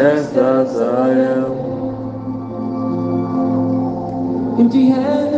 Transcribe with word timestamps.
just 0.00 0.34
as 0.34 0.76
I 0.80 1.10
am. 1.10 1.52
Empty 4.58 4.86
has 4.88 5.29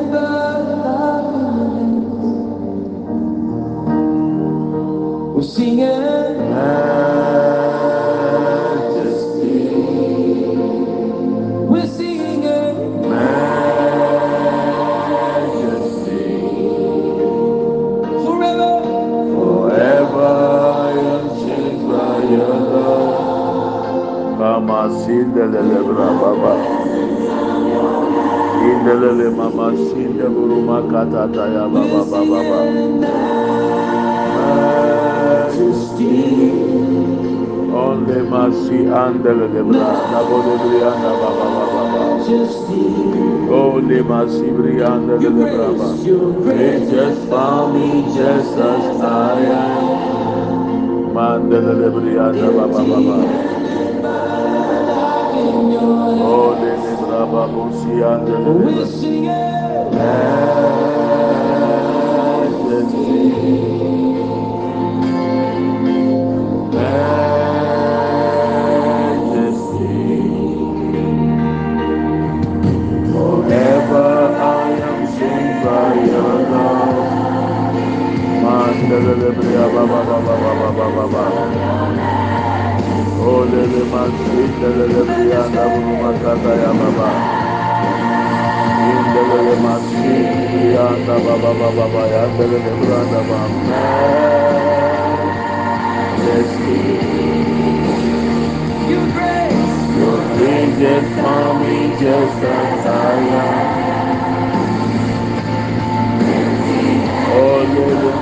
mercy 38.92 39.18
andelele 39.18 39.62
bra. 39.62 39.90
Nabo 40.12 40.36
de 40.42 40.54
brianda 40.62 41.10
baba 41.20 41.46
baba 41.54 41.74
braba. 45.52 45.86
They 46.44 46.78
grace. 46.78 46.90
just 46.90 47.20
found 47.28 47.74
me 47.74 47.88
just 48.14 48.58
as 48.58 49.00
I 49.00 49.40
am. 49.40 49.82
Mandele 51.14 51.88
brianda 51.90 52.48
baba 52.56 52.80
baba. 52.90 53.16
Oh, 56.24 56.50
lele 56.60 56.92
braba 57.00 57.42
busi 57.48 57.94
andele 58.02 58.50
We're 58.52 58.86
bra. 59.90 60.32
Baba 79.02 80.86
baba. 80.94 81.22
Oh, 83.18 83.42
lele 83.50 83.82
just 100.78 101.08
found 101.16 101.56
me 101.62 101.90
just 102.00 102.42
as 102.42 102.86
I 102.86 103.14
am. 103.40 103.82
Oh, 107.34 107.64
Lord, 107.74 108.21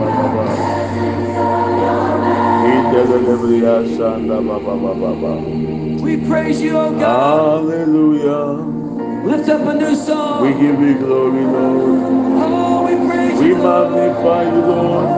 We 6.01 6.17
praise 6.17 6.61
you, 6.61 6.77
oh 6.77 6.91
God. 6.91 7.61
Hallelujah. 7.61 9.25
Lift 9.29 9.49
up 9.49 9.61
a 9.67 9.73
new 9.75 9.95
song. 9.95 10.41
We 10.41 10.51
give 10.59 10.79
you 10.81 10.97
glory, 10.97 11.43
Lord. 11.45 12.01
oh, 12.43 12.85
we 12.87 12.95
praise 13.07 13.39
We 13.39 13.49
you. 13.49 13.57
Lord. 13.57 13.91
magnify 13.91 14.43
you, 14.43 14.61
Lord. 14.61 15.09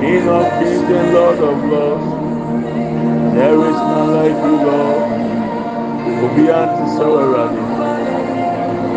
King 0.00 0.28
of 0.28 0.46
kings 0.60 0.90
and 0.98 1.14
Lord 1.14 1.38
of 1.38 1.64
lords. 1.72 2.06
There 3.34 3.54
is 3.70 3.76
none 3.90 4.10
like 4.14 4.38
you, 4.46 4.56
Lord. 4.66 5.10
Obiara 6.24 6.66
ti 6.76 6.84
sẹ 6.96 7.06
wẹrẹ 7.14 7.46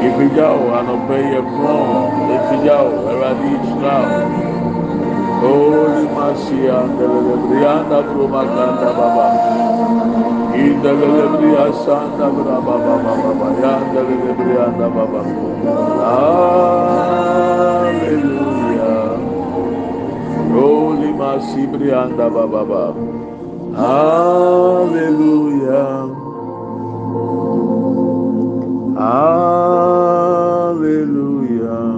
ìfìjà 0.07 0.47
o 0.59 0.65
ànọpẹ 0.79 1.17
yẹ 1.31 1.39
kúrọn 1.51 2.09
ìfìjà 2.35 2.75
o 2.87 2.89
ẹwàdí 3.11 3.47
ìṣúná 3.57 3.95
o 4.05 4.46
holy 5.41 6.03
kúrò 8.07 8.25
màkàndà 8.33 8.89
bàbà 8.99 9.27
ìndẹlẹlẹbìrì 10.63 11.49
àṣàndà 11.65 12.25
bàbà 12.35 12.75
bàbà 12.85 13.13
bàbà 13.23 13.47
yà 13.61 13.73
ndẹlẹlẹbìrì 13.89 14.55
àndà 14.65 14.87
bàbà 14.95 15.21
hallelujah. 17.97 19.11
Holy 20.53 21.09
masibiri 21.19 21.89
àndà 22.03 22.25
bàbà 22.35 22.61
bàbà 22.71 22.81
hallelujah. 23.81 25.47
Hallelujah. 30.57 31.93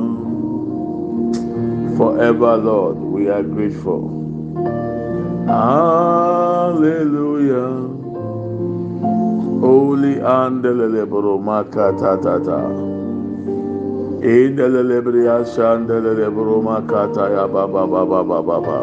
Forever, 1.98 2.54
Lord, 2.58 2.98
we 3.20 3.28
are 3.30 3.44
grateful. 3.44 4.02
Hallelujah. 5.48 6.88
Holy 9.64 10.16
andelele 10.36 11.04
broma 11.14 11.58
kata 11.76 12.12
tata. 12.24 12.60
Indelele 14.36 15.00
bria 15.04 15.38
shandelele 15.54 16.28
broma 16.38 16.78
kata 16.88 17.26
ya 17.36 17.46
baba 17.48 17.86
baba 17.88 18.24
baba 18.24 18.42
baba. 18.42 18.80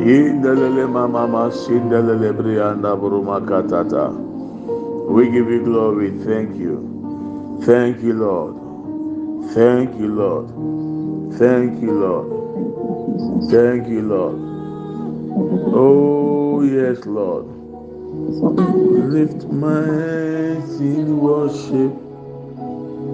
Indelele 0.00 0.86
mama 0.90 1.22
masindelele 1.28 2.30
brianda 2.38 2.92
broma 3.00 3.38
katata. 3.50 4.04
We 5.08 5.30
give 5.30 5.48
you 5.48 5.62
glory. 5.64 6.10
Thank 6.24 6.56
you. 6.56 6.76
Thank 7.62 8.02
you, 8.02 8.14
Lord. 8.14 8.54
Thank 9.54 9.94
you, 10.00 10.08
Lord. 10.08 10.48
Thank 11.38 11.80
you, 11.82 11.92
Lord. 11.92 12.35
Thank 13.50 13.88
you, 13.88 14.02
Lord. 14.02 14.58
Oh, 15.58 16.62
yes, 16.62 17.06
Lord. 17.06 17.46
Lift 19.12 19.44
my 19.50 19.84
hands 19.84 20.80
in 20.80 21.18
worship. 21.18 21.92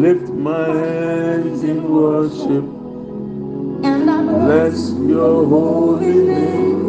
Lift 0.00 0.30
my 0.32 0.68
hands 0.68 1.64
in 1.64 1.88
worship. 1.90 2.73
Bless 4.44 4.90
your 4.92 5.46
holy 5.46 6.16
name. 6.26 6.80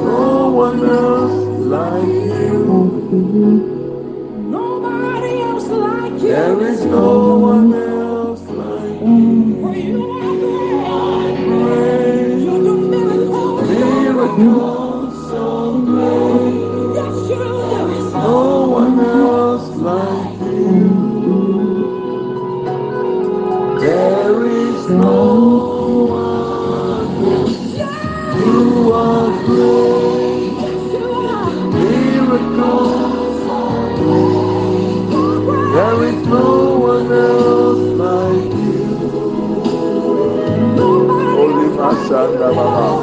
No 0.01 0.51
one 0.65 0.85
else 0.85 1.37
like 1.75 2.09
you. 2.09 3.81
nobody 4.37 5.41
else 5.43 5.67
like 5.67 6.13
you. 6.23 6.29
There 6.29 6.63
is 6.69 6.85
no 6.85 7.39
one 7.39 7.75
else 7.75 8.43
like 8.43 9.01
you. 9.01 9.63
For 9.63 9.75
you 9.77 10.03
are. 10.87 11.37
Great. 11.49 12.39
You 12.39 12.57
do 12.67 12.75
miracles. 12.91 13.69
Miracles 13.69 14.66
You 42.47 42.61
are. 42.63 42.97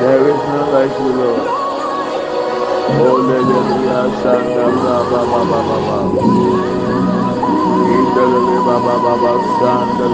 There 0.00 0.30
is 0.30 0.42
none 0.48 0.72
like 0.72 0.98
you, 1.00 1.12
Lord. 1.12 1.66
Oh, 2.84 3.16
let 3.28 3.44
them 3.48 3.66
be 3.74 3.88
a 3.88 4.02
shanda 4.22 4.66
bra 4.80 4.98
ba 5.10 5.20
ba 5.30 5.40
ba 5.50 5.60
ba 5.68 5.78
ba. 5.86 5.98
Indelele 7.96 8.56
ba 8.66 8.76
ba 8.84 8.94
ba 9.04 9.14
ba 9.22 9.32
shanda 9.58 10.04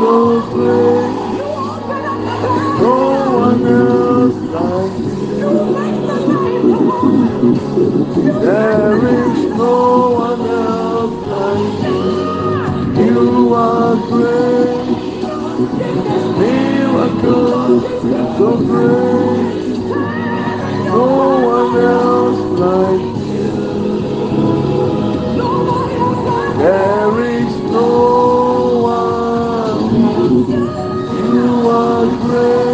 so 0.00 0.42
great. 0.52 1.12
No 2.80 2.96
one 3.38 3.64
else 3.66 4.38
like 4.56 4.98
you. 5.08 5.50
There 8.40 8.98
is 9.08 9.38
no 9.56 9.76
one 10.26 10.42
else 10.46 11.18
like 11.34 11.74
you. 11.84 12.02
You 13.04 13.54
are 13.54 13.96
great. 14.08 14.79
Miracle 16.38 17.80
so 18.38 18.56
great. 18.56 19.78
No 20.86 21.04
one 21.54 21.74
else 21.84 22.42
like 22.58 23.16
you. 23.28 23.52
There 26.56 27.14
is 27.20 27.52
no 27.70 27.90
one. 28.80 29.82
You 31.34 31.50
are 31.68 32.06
great. 32.26 32.70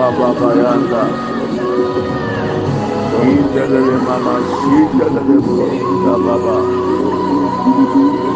Baba 0.00 0.28
Bayanda. 0.40 1.02
Indelele 3.20 3.96
Mama 4.06 4.34
Shidelele 4.48 5.36
da 6.04 6.14
Baba. 6.24 6.56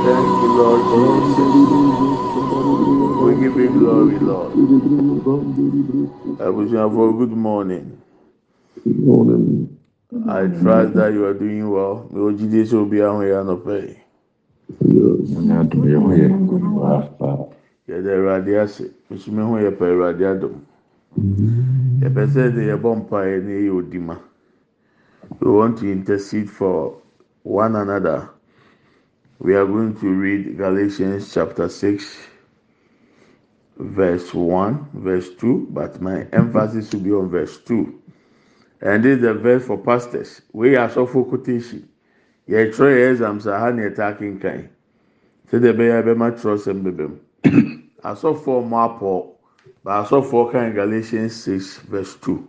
Thank 0.05 0.29
you, 0.43 0.51
Lord 0.61 0.83
Jesus. 0.93 1.53
We 3.25 3.31
give 3.41 3.57
you 3.57 3.71
glory, 3.79 4.19
Lord. 4.19 4.53
Abujanvo, 6.39 7.17
good 7.17 7.33
morning. 7.33 7.97
Good 8.85 8.99
morning. 9.07 9.79
I 10.29 10.47
trust 10.61 10.93
that 10.97 11.15
you 11.15 11.25
are 11.25 11.33
doing 11.33 11.71
well. 11.71 12.07
May 12.13 12.21
Ojide 12.21 12.67
so 12.69 12.85
be 12.85 12.99
ahun 12.99 13.27
ya 13.27 13.43
no 13.43 13.57
pay. 13.57 13.97
Yes. 14.85 15.33
Yẹ 17.89 18.01
dẹ 18.03 18.11
ẹwurade 18.17 18.61
ase, 18.61 18.85
esu 19.11 19.33
mi 19.33 19.43
hu 19.43 19.57
yẹ 19.59 19.71
pẹ 19.71 19.85
ẹwurade 19.87 20.25
adum. 20.29 20.53
Yɛ. 21.17 22.03
Yɛpɛ 22.03 22.27
sɛ 22.29 22.55
de 22.55 22.63
yɛbɔ 22.71 22.97
mpaeɛ 22.97 23.43
na 23.45 23.51
yɛyɛ 23.51 23.71
odima. 23.73 24.19
We 25.41 25.51
want 25.51 25.79
to 25.79 25.91
intercede 25.91 26.51
for 26.51 27.01
one 27.43 27.77
another. 27.77 28.29
We 29.39 29.55
are 29.55 29.67
going 29.67 29.97
to 29.97 30.09
read 30.09 30.57
Galatians 30.57 31.33
chapter 31.33 31.69
6, 31.69 32.29
verse 33.79 34.33
1, 34.33 34.89
verse 34.95 35.35
2, 35.37 35.69
but 35.71 36.01
my 36.01 36.27
emphasis 36.33 36.93
will 36.93 37.01
be 37.01 37.13
on 37.13 37.29
verse 37.31 37.59
2. 37.59 38.01
And 38.83 39.05
this 39.05 39.17
is 39.17 39.23
the 39.23 39.35
verse 39.35 39.67
for 39.67 39.79
pastors. 39.79 40.43
We 40.53 40.77
are 40.77 40.91
so 40.91 41.07
for 41.07 41.25
quotation. 41.25 41.89
Yɛtwerɛ 42.49 42.95
yɛ 42.97 43.11
exams 43.13 43.47
aha 43.47 43.71
na 43.73 43.83
yɛta 43.83 44.17
akenkan. 44.19 44.69
Sɛdeɛ 45.51 45.73
ɛbɛyɛ 45.75 46.03
ɛbɛma 46.03 46.39
twerɛsɛm 46.39 46.83
bɛbɛ 46.85 47.09
mu. 47.09 47.19
Asɔfoɔ 48.05 48.69
mo 48.69 48.77
apɔ, 48.77 49.34
ba 49.85 50.01
asɔfoɔ 50.03 50.51
kan 50.51 50.75
Galatians 50.75 51.35
6 51.45 51.79
verse 51.89 52.17
2. 52.17 52.43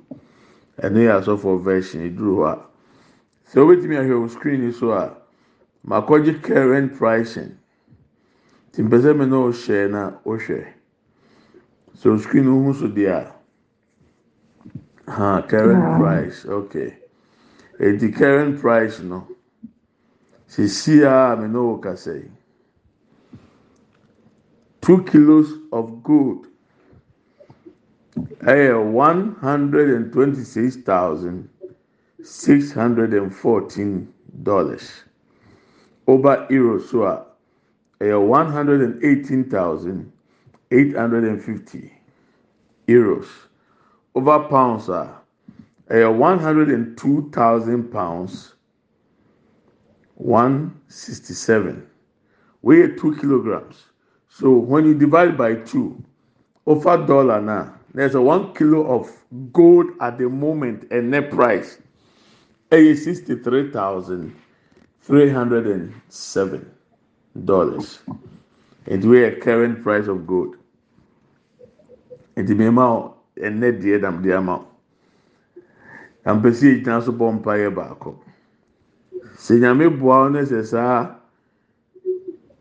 Ɛno 0.82 1.00
yɛ 1.04 1.20
asɔfoɔ 1.20 1.62
version 1.62 2.02
eduru 2.02 2.38
hɔ 2.38 2.48
a. 2.48 2.66
Sɛ 3.52 3.60
wobɛtumi 3.60 3.98
ahwɛ 4.00 4.16
wɔ 4.24 4.30
screen 4.30 4.72
so 4.72 4.92
a, 4.92 5.14
makɔgye 5.86 6.42
current 6.42 6.98
pricing. 6.98 7.58
Ti 8.72 8.84
mpɛ 8.84 9.02
sɛ 9.02 9.18
mi 9.18 9.26
na 9.26 9.36
ɔhyɛ 9.36 9.92
na 9.92 10.12
ɔhwɛ. 10.26 10.68
So 11.94 12.18
screen 12.18 12.46
ho 12.46 12.74
so 12.74 12.88
deɛ 12.88 13.12
a. 13.12 13.36
Ha, 15.12 15.42
current 15.42 16.00
price, 16.00 16.46
okay. 16.46 16.98
Eti 17.80 18.12
current 18.16 18.60
price 18.60 19.02
no. 19.02 19.28
Sisi 20.48 21.04
a 21.04 21.36
mi 21.36 21.48
na 21.48 21.60
ɔkasa 21.60 22.16
yi. 22.16 22.32
Two 24.82 25.04
kilos 25.04 25.54
of 25.72 26.02
gold. 26.02 26.48
Ɛyɛ 28.16 28.92
one 28.92 29.36
hundred 29.36 29.90
and 29.90 30.12
twenty-six 30.14 30.78
thousand 30.78 31.50
six 32.24 32.72
hundred 32.72 33.14
and 33.14 33.34
fourteen 33.34 34.14
dollars. 34.44 35.04
Over 36.08 36.48
euro 36.50 36.80
so 36.80 37.04
a 38.02 38.20
one 38.20 38.52
hundred 38.52 38.82
and 38.82 39.04
eighteen 39.04 39.50
thousand 39.50 40.12
eight 40.72 40.96
hundred 40.96 41.24
and 41.26 41.44
fifty 41.44 41.92
euros. 42.88 43.28
Over 44.16 44.48
pounds 44.48 44.88
a 44.90 45.12
one 45.90 46.40
hundred 46.40 46.70
and 46.70 46.98
two 46.98 47.30
thousand 47.34 47.92
pounds 47.92 48.54
one 50.16 50.80
sixty-seven. 50.88 51.86
Weigh 52.62 52.96
two 52.96 53.16
kilograms. 53.18 53.84
So 54.30 54.52
when 54.52 54.86
you 54.86 54.94
divide 54.94 55.38
by 55.38 55.56
two, 55.56 56.02
over 56.66 56.98
dollar 57.06 57.42
now, 57.42 57.75
there's 57.96 58.14
a 58.14 58.22
one 58.22 58.54
kilo 58.54 58.86
of 58.94 59.10
gold 59.54 59.88
at 60.02 60.18
the 60.18 60.30
moment 60.30 60.88
and 60.92 61.12
net 61.12 61.32
price. 61.32 61.80
A 62.72 62.94
sixty-three 62.94 63.72
thousand 63.72 64.36
three 65.02 65.30
hundred 65.30 65.66
and 65.66 65.94
seven 66.10 66.70
dollars. 67.46 68.00
It 68.86 69.06
we 69.06 69.24
a 69.24 69.36
current 69.36 69.82
price 69.82 70.08
of 70.08 70.28
gold. 70.28 70.58
May 72.36 72.66
amount 72.68 73.14
and 73.42 73.62
net 73.62 73.82
the 73.82 73.98
dam 73.98 74.22
the 74.22 74.38
amount. 74.38 74.68
And 76.26 76.42
perceive 76.42 76.86
it 76.86 77.04
so 77.04 77.12
bomb 77.14 77.42
pie 77.42 77.70
baako. 77.70 78.20
Sɛ 79.38 79.60
nyame 79.60 80.00
boa 80.00 80.30
ne 80.30 80.42
sɛ 80.42 80.66
saa 80.66 81.16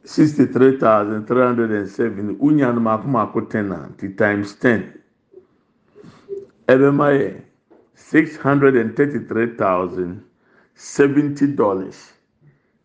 sixty 0.04 0.46
three 0.46 0.78
thousand 0.78 1.26
three 1.26 1.42
hundred 1.42 1.72
and 1.72 1.88
seven 1.88 2.36
wonya 2.36 2.72
no 2.72 2.80
mako 2.80 3.08
mako 3.08 3.40
ten 3.46 3.72
a 3.72 3.90
ti 3.98 4.08
times 4.10 4.54
ten 4.54 4.92
ɛbɛma 6.68 7.08
yɛ 7.18 7.42
six 7.94 8.36
hundred 8.36 8.76
and 8.76 8.96
thirty 8.96 9.18
three 9.20 9.54
thousand 9.56 10.22
seventy 10.74 11.46
dollars. 11.46 12.12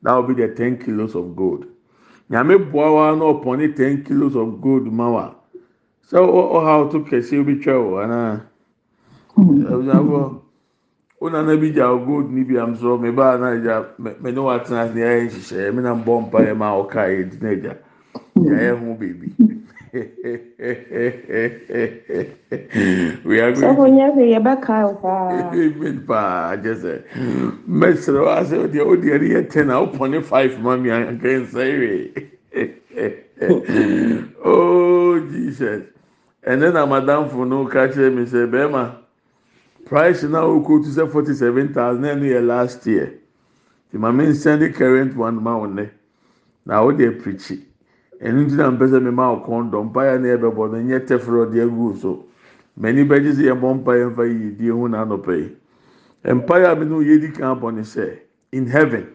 That 0.01 0.13
will 0.13 0.23
be 0.23 0.33
the 0.35 0.53
ten 0.55 0.77
kilos 0.77 1.15
of 1.15 1.35
gold. 1.35 1.65
Nyame 2.29 2.71
boa 2.71 2.93
wa 2.93 3.15
na 3.15 3.25
ɔpɔne 3.33 3.75
ten 3.75 4.03
kilos 4.03 4.35
of 4.35 4.61
gold 4.61 4.91
ma 4.91 5.09
wa. 5.11 5.33
Sɛ 6.11 6.17
ɔha 6.17 6.89
ɔto 6.89 7.07
kɛse 7.07 7.39
obi 7.39 7.55
twɛ 7.55 7.73
o 7.73 7.97
anaa 8.03 8.41
ɛbusuafo 9.37 10.41
wonana 11.21 11.59
bi 11.59 11.71
gya 11.71 11.87
gold 12.05 12.31
ni 12.31 12.43
bi 12.43 12.59
am 12.61 12.75
so 12.75 12.97
me 12.97 13.11
ba 13.11 13.37
na 13.37 13.55
gya 13.55 13.85
me 13.99 14.31
ne 14.31 14.39
wa 14.39 14.57
tena 14.59 14.81
ase 14.83 14.95
ayɛ 14.99 15.27
nhyehyɛ 15.27 15.73
me 15.75 15.81
na 15.81 15.93
bɔ 15.95 16.27
mpa 16.27 16.39
yɛ 16.47 16.57
ma 16.57 16.71
ɔka 16.79 17.07
yɛ 17.07 17.29
di 17.29 17.37
na 17.41 17.53
gya 17.55 17.73
yɛayɛ 18.35 18.79
ho 18.79 18.95
beebi 18.95 19.33
we 19.91 20.01
are 23.39 23.53
sɛ 23.53 23.75
going 23.75 23.95
nyɛ 23.95 24.13
hwee 24.13 24.29
yɛbɛkae 24.35 24.83
wo 24.85 24.93
paa 26.05 26.51
agye 26.53 26.73
sɛ 26.75 26.93
mɛsrɛ 27.67 28.19
wa 28.25 28.43
sɛ 28.43 28.55
ɔdeɛ 28.69 28.83
ɔdeɛ 28.85 29.21
ne 29.21 29.27
yɛ 29.33 29.49
ten 29.49 29.69
a 29.71 29.73
ɔpɔne 29.85 30.23
five 30.23 30.59
ma 30.61 30.75
mi 30.77 30.89
anka 30.89 31.27
nsa 31.41 31.61
ewe 31.65 32.11
oh 34.45 35.19
jesus. 35.31 35.83
Ɛnɛ 36.45 36.73
na 36.73 36.85
madamfo 36.85 37.47
no 37.47 37.65
ka 37.65 37.87
kyerɛ 37.87 38.13
mi 38.13 38.25
sɛ 38.25 38.45
bɛrima 38.49 38.91
price 39.85 40.23
na 40.23 40.41
to 40.41 40.81
sɛ 40.85 41.09
forty 41.11 41.33
seven 41.33 41.73
thousand 41.73 42.03
ɛnu 42.03 42.25
yɛ 42.29 42.45
last 42.45 42.85
year. 42.85 43.13
Ti 43.91 43.97
maame 43.97 44.27
nsɛn 44.27 44.59
de 44.59 44.69
current 44.69 45.15
one 45.15 45.41
ma 45.41 45.57
wɔn 45.57 45.73
nɛ 45.73 45.89
na 46.65 46.83
ɔde 46.83 47.09
apirikyi 47.09 47.63
ɛnu 48.21 48.49
ti 48.49 48.55
na 48.55 48.71
mpɛ 48.71 48.85
sɛ 48.87 48.99
mema 49.01 49.23
ɔkɔn 49.35 49.71
dɔ 49.71 49.83
mpaeɛ 49.91 50.21
na 50.21 50.27
ɛbɛbɔ 50.37 50.71
no 50.71 50.77
nyɛ 50.77 50.99
tɛfrɛ 51.07 51.37
ɔde 51.45 51.61
agu 51.63 51.95
so 51.95 52.25
mɛni 52.79 53.07
bɛgye 53.07 53.31
sɛ 53.33 53.43
yɛbɔ 53.51 53.67
mpaeɛ 53.83 54.05
mfa 54.11 54.23
yi 54.27 54.51
die 54.57 54.69
ho 54.69 54.87
na 54.87 55.05
anɔpɛ 55.05 55.33
yi 55.37 55.49
mpaeɛ 56.33 56.71
a 56.71 56.75
mi 56.75 56.85
no 56.85 56.99
yɛ 57.01 57.19
di 57.21 57.31
kan 57.31 57.59
bɔ 57.59 57.73
ne 57.73 57.81
sɛ 57.81 58.19
in 58.51 58.65
heaven 58.67 59.07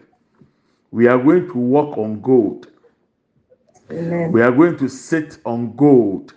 we 0.95 1.07
are 1.07 1.17
going 1.21 1.45
to 1.47 1.57
walk 1.57 1.97
on 1.97 2.21
gold. 2.21 2.67
We 3.89 4.41
are 4.41 4.51
going 4.51 4.77
to 4.77 4.87
sit 4.87 5.37
on 5.45 5.75
gold. 5.75 6.33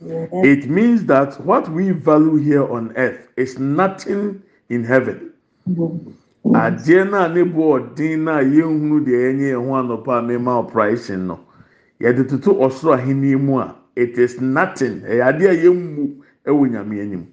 It 0.00 0.68
means 0.68 1.04
that 1.04 1.40
what 1.44 1.68
we 1.70 1.92
value 1.92 2.36
here 2.36 2.66
on 2.70 2.92
earth 2.96 3.28
is 3.36 3.58
nothing 3.60 4.42
in 4.68 4.82
heaven. 4.82 5.32
Mm-hmm. 5.68 6.10
Adeɛ 6.54 7.10
no 7.10 7.24
a 7.24 7.28
ne 7.28 7.42
bo 7.42 7.78
ɔden 7.78 8.18
no 8.24 8.32
a 8.38 8.42
yɛnhunu 8.42 9.04
deɛ 9.04 9.32
ɛnyɛ 9.32 9.48
yɛn 9.52 9.66
ho 9.66 9.72
anɔpa 9.74 10.18
a 10.18 10.22
mema 10.22 10.58
operation 10.58 11.26
no 11.26 11.40
yɛde 12.00 12.28
toto 12.28 12.54
ɔsoro 12.54 12.94
ahenni 12.94 13.36
mu 13.36 13.58
a 13.60 13.74
it 13.96 14.16
is 14.18 14.40
nothing. 14.40 15.00
Ɛyɛ 15.02 15.22
adeɛ 15.26 15.48
a 15.50 15.54
yɛmmu 15.64 16.16
ɛwɔ 16.46 16.70
nyame 16.70 17.00
anim. 17.02 17.26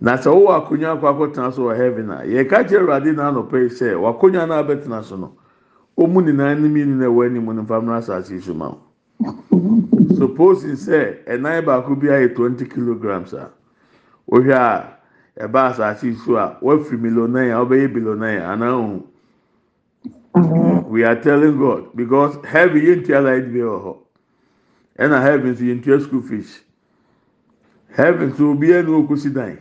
Na 0.00 0.16
sɛ 0.16 0.30
wowɔ 0.30 0.66
akonnwa 0.66 0.94
akɔ 1.00 1.06
akɔtena 1.10 1.52
so 1.52 1.62
wɔ 1.64 1.76
heaven 1.76 2.10
a 2.10 2.22
yɛka 2.22 2.68
kyerɛ 2.68 2.80
awurade 2.82 3.16
na 3.16 3.30
anɔpa 3.32 3.58
yi 3.62 3.68
sɛ 3.68 3.96
wakonnwa 3.98 4.46
no 4.48 4.54
a 4.58 4.64
bɛtena 4.64 5.02
so 5.04 5.16
no 5.16 5.32
ɔmu 5.98 6.22
nyinaa 6.24 6.54
ne 6.60 6.68
mmienu 6.68 6.96
na 6.98 7.06
ɛwɔ 7.06 7.26
anim 7.26 7.44
no 7.46 7.62
mfa 7.62 7.80
mmra 7.82 7.98
asase 7.98 8.30
yi 8.30 8.40
so 8.40 8.54
ma 8.54 8.68
wo. 8.68 8.80
Suppose 10.16 10.64
sɛ 10.64 11.24
ɛnan 11.26 11.64
baako 11.64 11.96
bi 12.00 12.06
ayɛ 12.08 12.34
twenty 12.36 12.66
kilograms 12.66 13.32
a 13.32 13.50
wohwɛ 14.30 14.52
a 14.52 15.46
ɛba 15.48 15.70
asase 15.72 16.02
yi 16.04 16.14
so 16.14 16.36
a 16.36 16.56
wafiri 16.62 17.00
millionaire 17.00 17.52
a 17.56 17.64
wobɛyɛ 17.66 17.92
billionaire 17.92 18.42
anaa 18.42 18.72
ohun 18.78 19.02
we 20.94 21.02
are 21.02 21.20
telling 21.20 21.58
God 21.58 21.88
because 21.96 22.36
heaven 22.46 22.80
yɛn 22.80 23.00
ntua 23.02 23.20
light 23.24 23.52
bi 23.52 23.58
wɔ 23.58 23.78
hɔ 23.84 23.96
ɛna 25.00 25.20
heaven 25.22 25.52
nso 25.52 25.64
yɛn 25.66 25.80
ntua 25.82 26.00
school 26.00 26.22
fees. 26.22 26.60
Heaven 27.88 28.30
nso 28.30 28.54
obiara 28.54 28.84
na 28.86 28.92
okusi 29.02 29.34
dan 29.34 29.58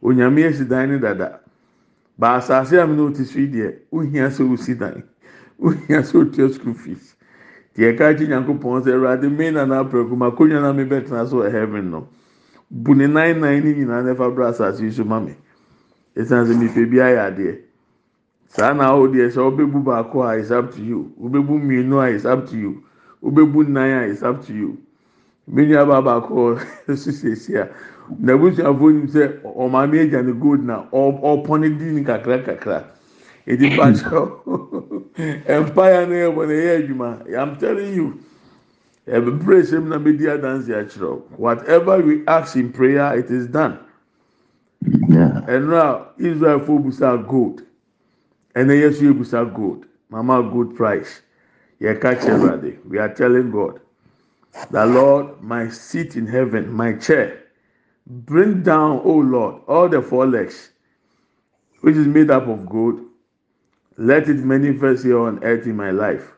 onyame 0.00 0.44
esi 0.46 0.68
dan 0.68 0.90
ne 0.92 0.98
dada. 0.98 1.40
Ba 2.16 2.36
asase 2.38 2.80
a 2.80 2.86
mi 2.86 2.94
na 2.94 3.02
o 3.02 3.10
ti 3.10 3.24
so 3.24 3.40
deɛ 3.40 3.78
ohia 3.92 4.28
sɛ 4.28 4.46
osi 4.54 4.78
dan 4.78 5.02
ohia 5.60 6.02
sɛ 6.06 6.14
otua 6.22 6.54
school 6.54 6.74
fees. 6.74 7.16
Deɛ 7.74 7.96
ɛka 7.96 8.14
akyi 8.14 8.28
nyankopɔn 8.28 8.84
sɛ 8.86 8.94
ɛwurade 8.94 9.26
mmea 9.26 9.52
na 9.54 9.66
n'apɛrɛ 9.66 10.08
kum 10.08 10.20
akonnwa 10.22 10.60
na 10.62 10.72
mi 10.72 10.84
bɛ 10.84 11.04
tena 11.04 11.26
so 11.26 11.38
wɔ 11.42 11.50
heaven 11.50 11.90
no. 11.90 12.06
Bu 12.70 12.94
ne 12.94 13.08
nan 13.08 13.40
nan 13.40 13.58
ne 13.64 13.74
nyinaa 13.74 14.04
n'ɛfa 14.06 14.32
bere 14.36 14.46
asase 14.54 14.82
yi 14.82 14.92
so 14.92 15.02
ma 15.02 15.18
mi 15.18 15.34
esan 16.14 16.46
sɛ 16.46 16.54
nipa 16.56 16.86
bi 16.86 16.98
ayɛ 17.02 17.26
adeɛ 17.26 17.67
saa 18.48 18.72
na 18.72 18.84
awo 18.88 19.08
deɛ 19.08 19.28
sɛ 19.30 19.40
ɔbɛbu 19.40 19.84
baako 19.84 20.22
a 20.22 20.38
it's 20.38 20.50
up 20.50 20.72
to 20.74 20.82
you. 20.82 21.12
Ɔbɛbu 21.22 21.60
mmienu 21.62 22.00
a 22.02 22.10
it's 22.14 22.24
up 22.24 22.46
to 22.48 22.56
you. 22.56 22.82
Ɔbɛbu 23.22 23.68
nan 23.68 24.02
a 24.04 24.06
it's 24.10 24.22
up 24.22 24.44
to 24.46 24.52
you. 24.54 24.78
Mmenu 25.50 25.76
aba 25.78 26.02
baako 26.02 26.58
ɛso 26.88 27.12
siesie 27.18 27.60
a 27.60 27.68
n'abusuafo 28.22 28.92
nim 28.92 29.06
sɛ 29.06 29.42
ɔmaame 29.42 30.00
agya 30.08 30.22
ne 30.24 30.32
gold 30.32 30.64
na 30.64 30.84
ɔpɔ 30.92 31.60
ne 31.60 31.68
di 31.70 31.84
ne 31.92 32.02
kakra 32.04 32.42
kakra. 32.44 32.84
Edi 33.46 33.70
mpakyɛw 33.70 34.28
mpaeɛ 35.68 36.08
no 36.08 36.14
yɛ 36.14 36.28
bɔ 36.34 36.46
na 36.48 36.54
ɛyɛ 36.54 36.88
adwuma. 36.88 37.36
I'm 37.38 37.56
telling 37.56 37.94
you. 37.94 38.18
Ɛbɛbrɛ 39.08 39.62
sɛm 39.62 39.88
na 39.88 39.98
bɛdi 39.98 40.24
adansi 40.28 40.72
akyerɛw 40.72 41.20
whatever 41.36 41.98
we 42.00 42.24
ask 42.26 42.56
in 42.56 42.72
prayer 42.72 43.16
it 43.18 43.30
is 43.30 43.46
done. 43.46 43.78
Yeah. 45.08 45.42
ɛnura 45.48 46.06
israel 46.18 46.60
fo 46.60 46.78
busa 46.78 47.16
gold 47.26 47.62
ɛnna 48.58 48.74
yɛ 48.82 48.92
so 48.94 49.04
ebusa 49.12 49.44
gold 49.54 49.84
mama 50.10 50.42
gold 50.52 50.74
price 50.76 51.22
yɛ 51.80 51.98
ka 52.00 52.10
kyerɛ 52.14 52.38
ɛwurade 52.38 52.78
we 52.88 52.98
are 52.98 53.12
telling 53.14 53.50
god 53.50 53.80
the 54.70 54.84
lord 54.86 55.26
my 55.42 55.68
seat 55.68 56.16
in 56.16 56.26
heaven 56.26 56.72
my 56.72 56.92
chair 56.94 57.38
bring 58.06 58.62
down 58.62 59.00
o 59.04 59.12
lord 59.18 59.54
all 59.68 59.88
the 59.88 60.02
four 60.02 60.26
legs 60.26 60.70
which 61.82 61.96
is 61.96 62.06
made 62.06 62.30
up 62.30 62.48
of 62.48 62.68
gold 62.68 63.00
let 63.96 64.28
it 64.28 64.38
manifest 64.44 65.04
here 65.04 65.18
on 65.18 65.42
earth 65.44 65.66
in 65.66 65.76
my 65.76 65.90
life 65.90 66.32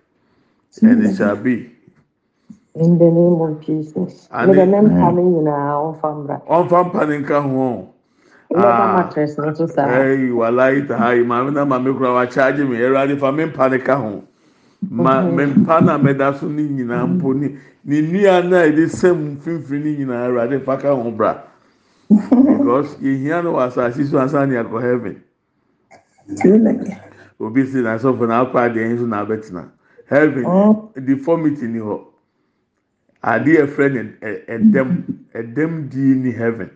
and 0.82 1.04
it 1.04 1.16
shall 1.16 1.36
be 1.36 1.70
In 2.74 2.98
the 2.98 3.04
name 3.10 3.40
of 3.40 3.60
Jesus. 3.66 4.28
Amen. 4.32 4.56
Mede 4.56 4.66
ne 4.70 4.80
mpa 4.80 5.10
ne 5.12 5.22
nyinaa 5.22 5.74
ɔmfa 5.86 6.08
mbra. 6.18 6.36
ɔnfa 6.46 6.84
mpa 6.86 7.08
ne 7.08 7.18
nka 7.18 7.38
ho. 7.42 7.88
Ah. 8.56 9.08
walayi 10.34 10.86
ta 10.88 10.96
ha 10.98 11.12
yi 11.14 11.22
maame 11.24 11.50
na 11.52 11.64
maame 11.64 11.92
kura 11.92 12.12
wa 12.12 12.26
kyaagye 12.26 12.64
mi 12.64 12.76
ɛwurade 12.76 13.16
fa 13.18 13.30
mi 13.32 13.44
mpa 13.44 13.68
ne 13.70 13.78
ka 13.78 13.94
ho 13.96 14.24
ma 14.90 15.20
mi 15.22 15.44
mpa 15.46 15.80
na 15.80 15.96
mɛda 15.98 16.34
so 16.38 16.48
ne 16.48 16.62
nyinaa 16.62 17.06
mpo 17.06 17.32
ne 17.32 17.54
ne 17.84 18.00
nua 18.02 18.42
na 18.42 18.64
yɛde 18.66 18.86
sɛm 18.90 19.36
mfimfini 19.38 19.84
ne 19.84 19.96
nyinaa 19.98 20.26
ɛwurade 20.28 20.64
fa 20.64 20.76
ka 20.76 20.90
ho 20.94 21.10
bra. 21.10 21.42
Because 22.10 22.96
yehia 22.98 23.40
no 23.44 23.52
wɔ 23.54 23.68
asase 23.70 24.04
so 24.10 24.18
ansa 24.18 24.44
ne 24.48 24.56
akɔ 24.56 24.82
heaven. 24.82 25.22
Obi 27.38 27.66
si 27.66 27.82
na 27.82 27.94
asɔfo 27.96 28.26
na 28.26 28.44
akɔ 28.44 28.66
adeɛ 28.66 28.94
nso 28.94 29.06
na 29.06 29.24
abɛtena 29.24 29.68
heaven 30.06 30.44
deformity 31.06 31.68
ni 31.68 31.78
hɔ 31.78 32.00
adeɛ 33.22 33.62
ɛfrɛ 33.66 33.92
ne 33.92 34.00
ɛdɛm 34.48 35.04
ɛdɛm 35.34 35.88
die 35.88 36.14
ni 36.16 36.32
heaven 36.32 36.70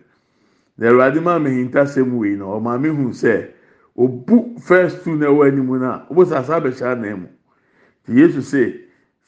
na 0.77 0.87
awurade 0.89 1.19
maa 1.21 1.39
mi 1.39 1.49
hinta 1.51 1.83
sɛm 1.85 2.13
wei 2.17 2.35
na 2.35 2.45
ɔmaa 2.45 2.79
mi 2.81 2.89
hu 2.89 3.09
sɛ 3.11 3.47
obu 3.97 4.59
first 4.59 5.03
two 5.03 5.15
na 5.15 5.27
ɛwɔ 5.27 5.47
anim 5.47 5.79
na 5.79 6.05
ɔbɔ 6.09 6.25
sɛ 6.25 6.35
asa 6.37 6.55
abɛhyɛ 6.59 6.91
anan 6.91 7.19
mu. 7.21 7.27
Te 8.05 8.13
yesu 8.13 8.39
sɛ 8.41 8.73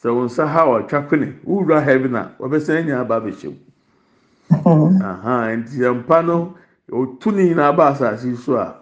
sɛ 0.01 0.09
wɔn 0.11 0.25
nsa 0.25 0.45
ha 0.47 0.65
ɔtwa 0.65 1.07
kwene 1.07 1.33
wura 1.45 1.81
heaven 1.81 2.15
a 2.15 2.31
wɔbɛsɛn 2.39 2.85
nyɛ 2.85 2.99
aba 3.01 3.15
abɛhyɛ 3.21 3.49
mu 3.49 4.99
aha 5.03 5.55
nti 5.55 5.79
mpa 5.95 6.21
no 6.25 6.55
otu 6.91 7.31
ne 7.31 7.43
nyinaa 7.49 7.75
ba 7.75 7.91
asase 7.91 8.35
so 8.37 8.55
a 8.57 8.75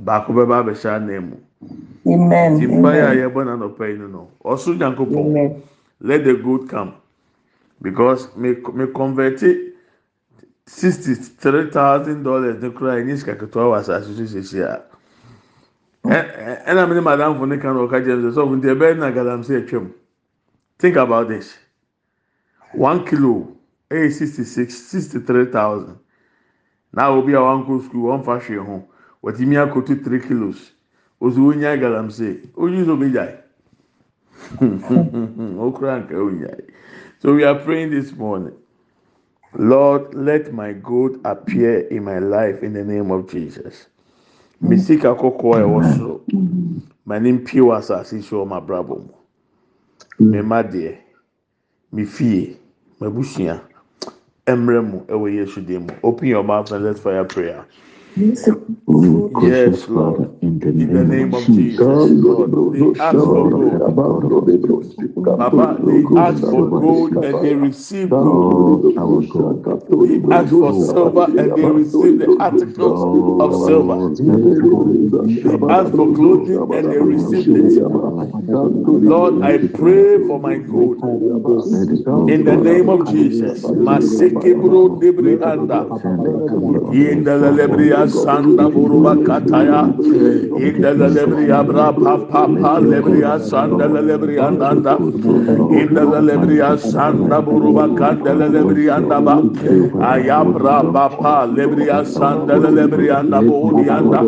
baako 0.00 0.32
bɛba 0.32 0.62
abɛhyɛ 0.64 0.94
anan 0.96 1.30
mu. 1.30 1.36
Amen. 2.06 2.58
ti 2.60 2.66
mpa 2.66 2.90
yɛ 2.94 3.04
a 3.10 3.14
yɛbɔ 3.28 3.40
n'anɔpɛ 3.44 3.90
yi 3.90 3.98
no 3.98 4.06
no 4.06 4.28
ɔso 4.44 4.74
nyankopɔn. 4.78 5.60
Let 6.00 6.24
the 6.24 6.34
gold 6.34 6.68
come 6.68 6.92
because 7.80 8.28
me 8.36 8.56
me 8.74 8.86
convert 8.92 9.40
sixty 10.66 11.14
three 11.14 11.70
thousand 11.70 12.22
dollars 12.22 12.62
ne 12.62 12.70
koraa 12.70 13.00
ɛnyɛ 13.00 13.18
sika 13.18 13.34
ketewa 13.36 13.70
wɔ 13.70 13.78
asase 13.80 14.16
so 14.16 14.24
sisi 14.24 14.60
a. 14.62 14.82
Ɛna 16.04 16.88
mi 16.88 16.94
ni 16.94 17.00
madam 17.00 17.38
fo 17.38 17.44
ne 17.44 17.58
kan 17.58 17.76
ɔka 17.76 18.00
jɛ 18.04 18.16
nsɛ 18.16 18.32
sɔfo 18.34 18.56
nti 18.56 18.68
ɛbɛyɛ 18.74 18.98
na 18.98 19.10
galamsey 19.10 19.62
atwam. 19.62 19.92
Think 20.78 20.96
about 20.96 21.28
this. 21.28 21.56
One 22.72 23.04
kilo 23.04 23.56
ɛyɛ 23.90 24.12
sixty 24.12 24.44
six 24.44 24.74
sixty 24.74 25.20
three 25.20 25.46
thousand. 25.46 25.98
Na 26.92 27.10
obi 27.10 27.32
a 27.34 27.38
wanko 27.40 27.84
school 27.84 28.10
wɔn 28.10 28.24
fa 28.24 28.38
hwee 28.38 28.64
ho. 28.64 28.88
Wɔti 29.22 29.44
akoto 29.56 30.02
three 30.02 30.20
kilos. 30.20 30.72
Osu 31.20 31.38
wonya 31.38 31.78
galamsey. 31.78 32.48
Onyi 32.54 32.84
so 32.84 32.96
bi 32.96 33.10
gyae. 33.10 33.38
Okura 35.60 36.00
nka 36.00 36.14
onyae. 36.14 36.70
So 37.20 37.34
we 37.34 37.44
are 37.44 37.54
praying 37.54 37.90
this 37.90 38.12
morning. 38.12 38.54
Lord, 39.56 40.14
let 40.14 40.52
my 40.52 40.72
gold 40.72 41.18
appear 41.24 41.80
in 41.88 42.04
my 42.04 42.18
life 42.18 42.62
in 42.62 42.72
the 42.72 42.84
name 42.84 43.10
of 43.10 43.30
Jesus. 43.30 43.86
Misika 44.62 45.16
koko 45.18 45.58
e 45.58 45.62
wasoro. 45.62 46.22
Manim 47.06 47.44
pie 47.46 47.60
wa 47.60 47.78
asase 47.78 48.22
so 48.22 48.44
ma 48.44 48.60
brabo 48.60 48.98
mu. 48.98 49.14
Me 50.30 50.42
made, 50.42 50.98
me 51.92 52.04
fie, 52.04 52.56
mabusua. 53.00 53.60
Emre 54.46 54.80
mu 54.84 55.04
ewe 55.08 55.32
Yesu 55.36 55.66
dim. 55.66 55.88
Open 56.02 56.28
your 56.28 56.44
mouth 56.44 56.72
and 56.72 56.84
let's 56.84 57.00
fire 57.00 57.24
prayer. 57.24 57.66
Yes, 59.30 59.88
Lord. 59.88 60.30
In 60.42 60.60
the 60.60 60.72
In 60.76 60.92
the 60.92 61.04
name 61.04 61.04
name 61.04 61.34
of 61.34 61.34
of 61.34 61.52
Jesus, 61.52 62.14
Lord, 62.16 62.54
they 62.72 62.92
ask 63.00 63.26
for 63.26 63.48
gold. 63.50 63.84
Papa, 65.38 65.82
they 65.86 66.10
ask 66.16 66.44
for 66.46 66.66
gold 66.68 67.18
and 67.22 67.40
they 67.42 67.54
receive 67.54 68.18
gold. 68.20 68.52
Lord, 68.60 68.92
our 68.96 69.22
God, 69.22 69.58
They 70.02 70.22
ask 70.30 70.56
for 70.56 70.74
silver 70.74 71.32
and 71.38 71.54
they 71.56 71.68
receive 71.68 72.18
the 72.18 72.34
articles 72.40 73.06
of 73.40 73.54
silver. 73.56 74.00
Lord, 74.26 74.44
let 74.44 74.68
gold 74.68 74.98
They 75.44 75.58
ask 75.68 75.94
for 75.94 76.12
clothing 76.12 76.66
and 76.72 76.90
they 76.90 76.98
receive 77.00 77.54
it. 77.54 77.74
Lord, 79.04 79.36
I 79.42 79.58
pray 79.58 80.18
for 80.20 80.40
my 80.40 80.58
gold. 80.58 81.04
In 82.26 82.44
the 82.44 82.56
name 82.56 82.88
of 82.90 83.04
Jesus. 83.06 83.72
Maseke 83.72 84.54
bro 84.60 84.88
debri 84.90 85.38
anda. 85.42 85.88
Yenda 86.90 87.36
la 87.38 87.50
lebri 87.50 87.88
lebriya 87.90 88.03
sanda 88.08 88.68
buruba 88.74 89.14
kataya 89.26 89.82
inda 90.66 90.92
la 90.98 91.08
lebri 91.16 91.50
abra 91.50 91.92
pa 91.92 92.14
pa 92.30 92.42
pa 92.46 92.72
lebri 92.78 93.20
sanda 93.50 93.86
la 93.94 94.00
lebri 94.00 94.36
andanda 94.46 94.94
inda 95.80 96.04
la 96.12 96.20
lebri 96.28 96.58
sanda 96.90 97.38
buruba 97.46 97.86
kanda 97.98 98.34
la 98.40 98.48
lebri 98.56 98.86
andaba 98.96 99.36
ayabra 100.12 100.76
pa 100.92 101.06
pa 101.20 101.34
lebri 101.46 101.88
sanda 102.16 102.56
la 102.64 102.70
lebri 102.78 103.08
andaba 103.18 103.54
udi 103.68 103.86
anda 103.98 104.20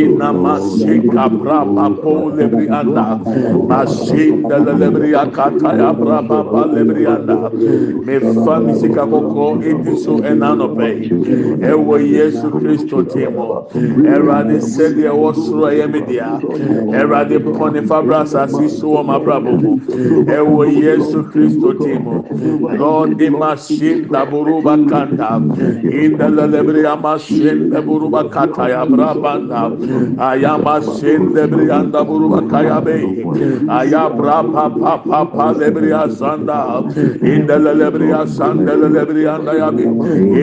inna 0.00 0.32
masika 0.44 1.28
bra 1.38 1.60
pa 1.74 1.86
po 2.02 2.16
lebri 2.38 2.68
anda 2.80 3.06
masinda 3.70 4.58
la 4.66 4.74
lebri 4.82 5.12
kataya 5.36 5.90
bra 6.00 6.20
pa 6.28 6.40
pa 6.52 6.62
lebri 6.74 7.06
anda 7.06 7.36
me 8.06 8.20
fa 8.44 8.60
misika 8.60 9.06
koko 9.06 9.46
edi 9.70 9.96
so 10.04 10.18
enano 10.30 10.68
pe 10.76 10.88
ewo 11.70 11.98
yesu 11.98 12.50
kristo 12.50 12.95
asɔnten 12.96 13.32
mu 13.34 13.44
ɛwurade 14.12 14.56
sɛdeɛ 14.60 15.10
ɛwɔ 15.12 15.34
soro 15.34 15.66
ɛyɛ 15.70 15.86
mi 15.92 16.00
dea 16.08 16.38
ɛwurade 16.98 17.36
pɔne 17.44 17.86
fabra 17.88 18.20
asase 18.22 18.68
so 18.70 18.86
wɔ 18.88 19.04
mabrabɔ 19.04 19.52
mu 19.62 19.76
ɛwɔ 20.24 20.82
yesu 20.82 21.22
kristo 21.30 21.72
ten 21.82 22.02
mu 22.02 22.22
lɔɔde 22.78 23.30
ma 23.38 23.54
se 23.56 24.02
daboroba 24.10 24.76
kanta 24.88 25.40
indalɛlɛbiri 25.84 26.84
ama 26.86 27.18
se 27.18 27.50
daboroba 27.70 28.30
kata 28.30 28.68
yabra 28.72 29.14
banta 29.20 29.70
ayama 30.18 30.80
se 30.82 31.16
dabiri 31.18 31.68
andaboroba 31.70 32.40
kaya 32.50 32.80
bɛ 32.80 32.94
yen 33.00 33.68
ayabra 33.68 34.42
papa 34.52 35.02
papa 35.08 35.44
lɛbiri 35.58 35.92
asanda 35.92 36.82
indalɛlɛbiri 37.20 38.08
asandalɛlɛbiri 38.22 39.24
andayabi 39.34 39.84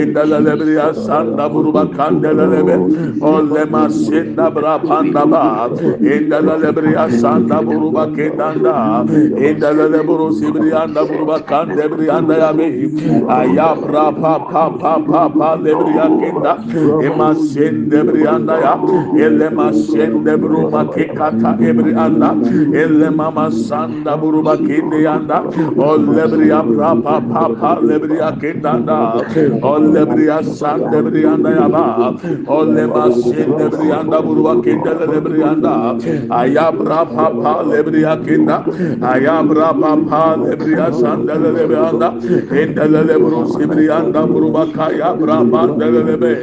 indalɛlɛbiri 0.01 0.75
asandaboroba 0.89 1.83
kandalɛ 1.95 2.42
lebe 2.51 2.75
olle 3.21 3.63
masenda 3.73 4.50
bra 4.53 4.77
panda 4.79 5.25
ba 5.25 5.69
inda 6.00 6.39
lebe 6.41 6.91
ya 6.93 7.09
sanda 7.09 7.62
buruba 7.62 8.07
kendanda 8.15 9.05
inda 9.47 9.69
lebe 9.73 10.00
buru 10.07 10.31
sibri 10.38 10.71
anda 10.73 11.05
buruba 11.05 11.39
kande 11.50 11.85
bri 11.91 12.09
anda 12.09 12.38
ya 12.38 12.51
be 12.53 12.67
aya 13.29 13.69
bra 13.75 14.12
pa 14.12 14.33
pa 14.51 14.63
pa 14.81 14.93
pa 15.09 15.21
pa 15.29 15.50
lebre 15.55 15.93
ya 15.95 16.07
kenda 16.21 16.53
e 17.07 17.09
masende 17.19 18.00
bri 18.07 18.27
anda 18.27 18.55
ya 18.65 18.73
elle 19.25 19.50
masende 19.59 20.33
buruba 20.41 20.85
kekata 20.93 21.51
ebri 21.69 21.93
anda 22.05 22.29
elle 22.82 23.10
mama 23.19 23.49
sanda 23.51 24.17
buruba 24.17 24.58
kende 24.58 24.99
anda 25.15 25.39
olle 25.89 26.23
bri 26.34 26.47
ya 26.53 26.62
bra 26.63 26.91
pa 27.06 27.15
pa 27.32 27.43
pa 27.60 27.71
lebre 27.89 28.17
ya 28.23 28.32
kendanda 28.41 28.99
olle 29.73 30.03
bri 30.12 30.25
ya 30.32 30.39
bri 31.08 31.25
anda 31.34 31.49
ya 31.60 31.67
ba 31.75 31.84
olema 32.48 33.12
sende 33.12 33.65
brianda 33.74 34.22
burua 34.26 34.54
kenda 34.63 34.93
lebrianda 35.12 35.74
aya 36.30 36.72
bra 36.72 37.06
pa 37.06 37.26
pa 37.41 37.54
lebria 37.72 38.15
kenda 38.26 38.58
aya 39.02 39.43
bra 39.43 39.74
pa 39.82 39.91
pa 40.10 40.24
lebria 40.36 40.88
sanda 41.02 41.36
lebrianda 41.43 42.10
kenda 42.52 42.86
lebru 42.88 43.46
sibrianda 43.54 44.22
buruba 44.28 44.65
kaya 44.76 45.13
bra 45.19 45.39
pa 45.52 45.65
lebe 45.65 46.34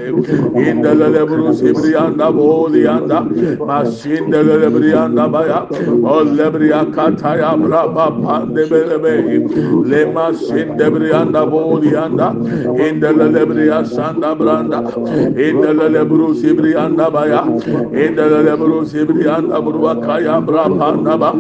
kenda 0.55 0.95
lebru 0.95 1.53
sibrianda 1.55 2.31
bolianda. 2.33 3.21
Masinde 3.69 4.41
lebrianda 4.43 5.31
baya. 5.33 5.67
Olebria 6.03 6.85
kataya 6.95 7.57
bra 7.61 7.83
pa 7.95 8.11
pa 8.11 8.37
lebelebe 8.47 9.15
lema 9.91 10.35
sinde 10.35 10.87
brianda 10.95 11.43
bolianda. 11.51 12.29
Kenda 12.77 13.11
lebria 13.13 13.85
sanda 13.85 14.35
branda. 14.35 14.81
Kenda 15.37 15.71
Indelele 15.81 16.09
buru 16.09 16.35
anda 16.79 17.11
baya. 17.11 17.43
Indelele 17.43 18.59
buru 18.59 18.85
sibri 18.85 19.27
anda 19.27 19.61
buru 19.63 19.81
bakaya 19.81 20.41
brapa 20.45 20.93
anda 20.93 21.17
ba. 21.17 21.33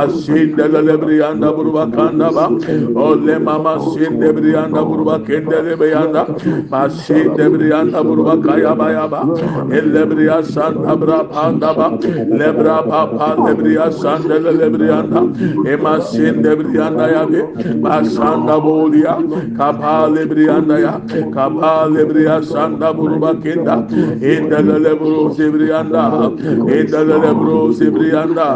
Asindelele 0.00 1.00
bri 1.00 1.22
anda 1.24 1.52
buru 1.52 1.72
bakanda 1.72 2.28
ba. 2.30 2.48
Ole 2.94 3.38
mama 3.38 3.80
sinde 3.80 4.32
bri 4.36 4.54
anda 4.54 4.84
buru 4.84 5.04
bakendele 5.04 5.78
be 5.78 5.92
anda. 5.94 6.26
Masinde 6.68 7.72
anda 7.72 8.04
buru 8.04 8.24
bakaya 8.24 8.76
baya 8.76 9.08
ba. 9.08 9.24
Asanda 10.38 10.94
brapa 11.00 11.48
anda 11.48 11.72
ba. 11.74 11.88
Le 11.98 12.52
brapa 12.52 13.00
pa 13.16 13.34
asanda 13.88 14.36
lebri 14.52 14.90
anda. 14.92 15.20
Ema 15.66 16.00
sinde 16.02 16.56
anda 16.76 17.08
ya 17.08 17.24
be. 17.26 17.40
Masanda 17.80 18.60
bolia. 18.60 19.16
Kapale 19.56 20.28
bri 20.28 20.48
anda 20.48 20.78
ya. 20.78 21.00
Kapale 21.32 22.04
bri 22.04 22.28
asanda 22.28 22.92
buru 22.92 23.18
bakenda 23.18 23.77
indelele 24.32 24.92
bro 25.00 25.30
sibriyanda 25.36 26.04
indelele 26.78 27.32
bro 27.40 27.72
sibriyanda 27.72 28.46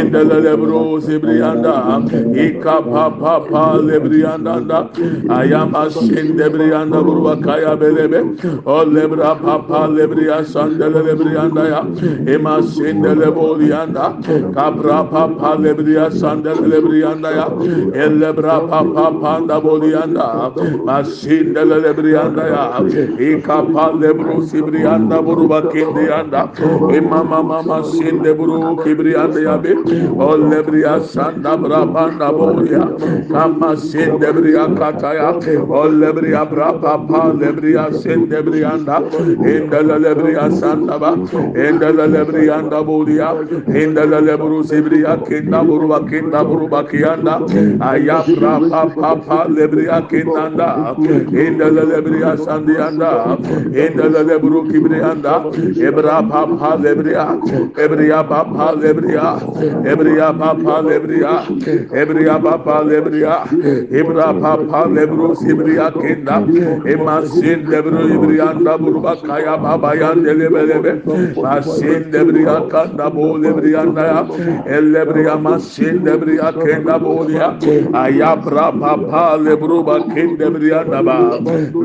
indelele 0.00 0.56
bro 0.56 1.00
sibriyanda 1.00 1.74
ikka 2.46 2.76
pa 2.90 3.10
pa 3.20 3.34
pa 3.50 3.64
lebriyanda 3.88 4.54
da 4.68 4.80
ayama 5.28 5.90
şin 5.90 6.38
lebriyanda 6.38 7.06
burva 7.06 7.40
kaya 7.40 7.80
belebe. 7.80 8.20
O 8.66 8.84
lebra 8.94 9.34
pa 9.42 9.58
pa 9.68 9.86
lebriya 9.96 10.44
sandele 10.44 11.00
lebriyanda 11.06 11.64
ya. 11.68 11.80
Ema 12.34 12.62
şin 12.62 13.02
dele 13.04 13.36
boliyanda 13.36 14.12
kapra 14.54 15.10
pa 15.10 15.28
pa 15.38 15.50
lebriya 15.62 16.10
sandele 16.10 16.70
lebriyanda 16.70 17.30
ya. 17.30 17.48
Elebra 18.04 18.60
pa 18.70 18.80
pa 18.94 19.20
panda 19.20 19.64
boliyanda 19.64 20.52
masin 20.84 21.54
dele 21.54 21.82
lebriyanda 21.82 22.46
ya. 22.46 22.64
İkka 23.18 23.72
pa 23.72 23.92
lebro 24.00 24.37
buru 24.38 24.46
sibri 24.46 24.86
anda 24.86 25.18
buru 25.22 25.48
bakindi 25.48 26.12
anda. 26.12 26.50
İmama 26.96 27.42
mama 27.42 27.82
sinde 27.82 28.38
buru 28.38 28.76
kibri 28.84 29.18
anda 29.18 29.40
yabe 29.40 29.74
olle 30.20 30.66
bri 30.66 30.88
asanda 30.88 31.62
brabanda 31.62 32.38
boya 32.38 32.88
kama 33.32 33.76
sinde 33.76 34.36
bri 34.36 34.60
akata 34.60 35.14
ya. 35.14 35.34
Olle 35.68 36.16
bri 36.16 36.36
abrapa 36.36 37.06
pa 37.08 37.32
le 37.40 37.50
bri 37.56 37.78
asinde 37.78 38.46
bri 38.46 38.66
anda. 38.66 39.02
İndele 39.42 40.02
le 40.02 40.14
bri 40.16 40.40
asanda 40.40 41.00
ba. 41.00 41.14
İndele 41.54 42.12
le 42.12 42.22
bri 42.28 42.52
anda 42.52 42.86
boya 42.86 43.34
le 44.26 44.40
buru 44.40 44.64
sibri 44.64 45.08
akinda 45.08 45.68
buru 45.68 45.88
bakinda 45.88 46.48
buru 46.48 46.70
bakiyanda 46.70 47.40
ayabra 47.80 48.60
pa 48.70 48.82
pa 48.94 49.14
pa 49.26 49.46
le 49.48 49.66
bri 49.72 49.90
akinda 49.90 50.94
indele 51.32 51.82
le 51.90 51.98
bri 52.04 52.24
asandi 52.24 52.76
anda 52.78 53.38
indele 53.66 54.27
lebru 54.28 54.60
kibri 54.70 54.98
anda 55.10 55.34
ebra 55.88 56.16
papa 56.30 56.70
lebriya 56.82 57.26
ebriya 57.84 58.20
papa 58.30 58.66
lebriya 58.82 59.26
ebriya 59.92 60.28
papa 60.40 60.74
lebriya 60.88 61.34
ebriya 62.02 62.34
papa 62.46 62.76
lebriya 62.90 63.34
ebra 64.00 64.28
papa 64.42 64.80
lebru 64.96 65.28
sibriya 65.42 65.86
kenda 66.00 66.36
emasin 66.94 67.60
lebru 67.72 68.02
ibriya 68.16 68.46
anda 68.54 68.74
burba 68.82 69.14
kaya 69.26 69.54
baba 69.64 69.94
ya 70.00 70.10
delebelebe 70.24 70.92
masin 71.42 72.10
lebriya 72.12 72.56
kanda 72.72 73.06
bo 73.14 73.38
lebriya 73.44 73.80
anda 73.86 74.04
ya 74.12 74.20
elebriya 74.76 75.34
masin 75.46 76.02
lebriya 76.06 76.52
kenda 76.62 76.98
bo 76.98 77.24
ya 77.30 77.48
ayabra 78.04 78.68
papa 78.82 79.24
lebru 79.46 79.82
ba 79.86 79.96
kenda 80.12 80.48
lebriya 80.48 80.84
anda 80.84 81.00
ba 81.02 81.18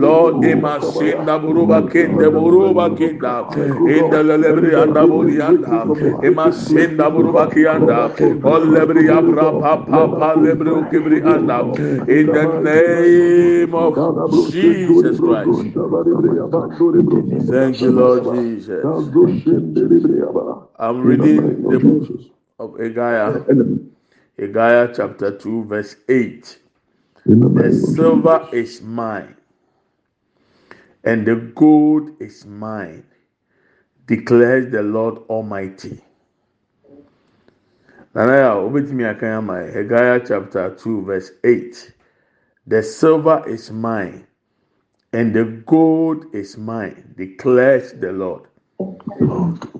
Lord 0.04 0.44
emasin 0.44 1.26
lebru 1.28 1.64
ba 1.70 1.80
kenda 1.94 2.28
in 12.08 13.06
the 13.06 13.42
name 13.44 13.76
of 13.76 14.50
Jesus 14.52 15.20
Christ. 15.20 15.76
Thank 17.50 17.82
you, 17.82 17.92
Lord 17.92 18.26
Jesus. 18.26 18.84
I'm 20.80 21.04
reading 21.04 21.68
the 21.70 21.80
book 21.80 22.10
of 22.60 22.80
Haggai, 22.80 23.40
Haggai 24.40 24.88
chapter 24.94 25.38
2, 25.38 25.66
verse 25.66 25.96
8. 26.10 26.60
The 27.54 27.72
silver 27.72 28.50
is 28.54 28.82
mine, 28.82 29.33
and 31.04 31.26
the 31.26 31.36
gold 31.36 32.12
is 32.22 32.46
mine, 32.46 33.06
declares 34.08 34.72
the 34.72 34.82
Lord 34.82 35.18
Almighty. 35.30 36.02
Nanaya, 38.16 38.54
obetumi 38.56 39.04
akan 39.10 39.38
ama 39.38 39.72
Haggai 39.72 40.20
chapter 40.20 40.76
2, 40.76 41.04
verse 41.04 41.32
8. 41.44 41.94
The 42.68 42.84
silver 42.84 43.44
is 43.48 43.72
mine, 43.72 44.28
and 45.12 45.34
the 45.34 45.46
gold 45.66 46.26
is 46.34 46.58
mine, 46.58 47.16
declares 47.18 47.94
the 47.94 48.12
Lord. 48.12 48.44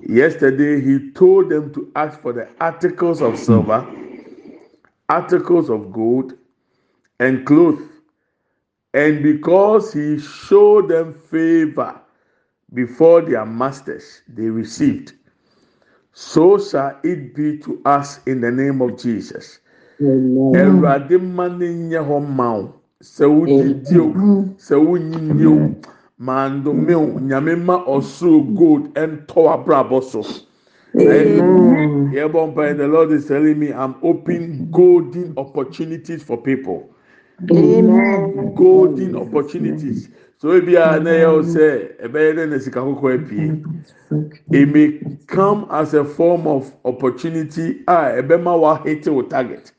Yesterday, 0.06 0.80
he 0.80 1.10
told 1.12 1.48
them 1.48 1.72
to 1.74 1.90
ask 1.96 2.20
for 2.20 2.32
the 2.32 2.48
articles 2.60 3.22
of 3.22 3.38
silver, 3.38 3.86
articles 5.08 5.70
of 5.70 5.92
gold, 5.92 6.34
and 7.20 7.46
clothes. 7.46 7.93
And 8.94 9.22
because 9.24 9.92
he 9.92 10.18
showed 10.20 10.88
them 10.88 11.14
favor 11.14 12.00
before 12.74 13.22
their 13.22 13.46
masters 13.46 14.22
they 14.28 14.48
received. 14.48 15.14
So 16.12 16.58
shall 16.58 17.00
it 17.04 17.34
be 17.34 17.58
to 17.58 17.82
us 17.84 18.20
in 18.26 18.40
the 18.40 18.52
name 18.52 18.80
of 18.82 18.98
Jesus. 18.98 19.60
Awurade 20.54 21.18
mma 21.18 21.48
ne 21.58 21.68
nyɛ 21.74 22.00
hɔ 22.08 22.28
ma 22.28 22.54
wo 22.56 22.74
sɛ 23.02 23.26
wodidi 23.26 23.98
o 23.98 24.14
sɛ 24.58 24.76
wonyinyi 24.78 25.46
o 25.46 25.76
mandome 26.20 26.94
o 26.94 27.18
nyame 27.20 27.56
ma 27.64 27.84
ɔsoro 27.86 28.56
gold 28.56 28.94
ɛntɔ 28.94 29.42
abrabɔ 29.54 30.02
so. 30.04 30.22
Yɛbɔ 32.12 32.54
mpa 32.54 32.76
the 32.76 32.88
Lord 32.88 33.12
is 33.12 33.26
telling 33.26 33.58
me 33.58 33.72
I'm 33.72 33.96
opening 34.02 34.70
golden 34.70 35.34
opportunities 35.36 36.22
for 36.22 36.38
people. 36.40 36.93
Golden 37.46 39.16
opportunities. 39.16 40.08
So 40.38 40.48
ebi 40.60 40.76
a 40.76 41.00
na 41.00 41.10
yɛ 41.10 41.26
o 41.26 41.42
sɛ 41.42 42.00
ɛbɛyɛ 42.02 42.34
dɛ 42.36 42.48
na 42.50 42.58
sika 42.58 42.80
kɔkɔɔ 42.80 43.14
apie 43.14 43.64
it 44.52 44.68
may 44.68 45.00
come 45.26 45.66
as 45.70 45.94
a 45.94 46.04
form 46.04 46.46
of 46.46 46.72
opportunity. 46.84 47.82
A 47.88 48.20
ɛbɛma 48.22 48.58
wa 48.60 48.82
hit 48.82 49.08
o 49.08 49.22
target. 49.22 49.72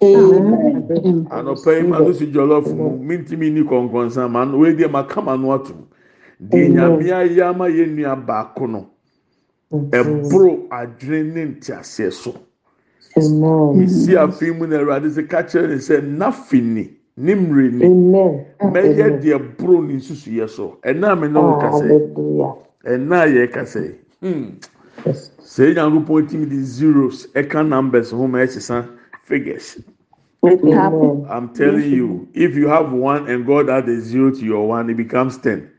Anɔpɛ 0.00 1.76
yi 1.80 1.86
ma 1.88 1.98
no 1.98 2.12
si 2.12 2.26
jollof 2.32 2.66
mu 2.74 2.98
mintimi 2.98 3.50
ni 3.52 3.62
kɔnkɔnsa 3.62 4.30
ma 4.30 4.44
no 4.44 4.58
wei 4.58 4.74
deɛ 4.74 4.90
ma 4.90 5.02
kama 5.04 5.36
no 5.36 5.48
atum 5.58 5.86
deɛ 6.42 6.72
nyame 6.72 7.04
ayɛ 7.10 7.50
ama 7.50 7.64
yɛ 7.68 7.86
nua 7.94 8.16
baako 8.26 8.66
no 8.70 8.90
ɛboro 9.72 10.68
adwene 10.70 11.34
ne 11.34 11.44
nteaseɛ 11.46 12.12
so. 12.12 12.34
Esi 13.16 14.16
afi 14.16 14.50
mu 14.52 14.66
na 14.66 14.76
awurade 14.78 15.08
sɛ 15.08 15.28
ka 15.28 15.42
kyerɛ 15.42 15.68
ne 15.68 15.76
sɛ 15.76 16.00
nafi 16.02 16.60
ni 16.62 16.90
ne 17.16 17.34
mmiri 17.34 17.72
ni. 17.72 17.86
Mɛyɛ 18.62 19.20
deɛ 19.20 19.56
boro 19.58 19.80
ne 19.80 19.94
nsusuyɛ 19.94 20.48
so 20.48 20.78
ɛna 20.84 21.18
mi 21.20 21.28
na 21.28 21.40
o 21.40 21.58
kasa 21.58 21.84
yi 21.86 21.98
ɛna 22.84 23.26
yɛ 23.26 23.52
kasa 23.52 23.80
yi 23.80 23.94
hmm 24.22 24.44
sɛ 25.40 25.74
nyankopɔn 25.74 26.28
tim 26.28 26.48
de 26.48 26.56
zeros 26.62 27.26
ɛka 27.34 27.66
numbers 27.66 28.10
ho 28.10 28.26
ma 28.26 28.38
ɛsesa 28.38 28.86
figures. 29.24 29.78
I'm 30.44 31.48
telling 31.54 31.90
you 31.90 32.28
if 32.34 32.54
you 32.54 32.68
have 32.68 32.92
one 32.92 33.28
and 33.28 33.46
god 33.46 33.68
add 33.70 33.88
a 33.88 34.00
zero 34.00 34.30
to 34.30 34.44
your 34.44 34.68
one 34.68 34.90
it 34.90 34.96
becomes 34.96 35.38
ten. 35.38 35.70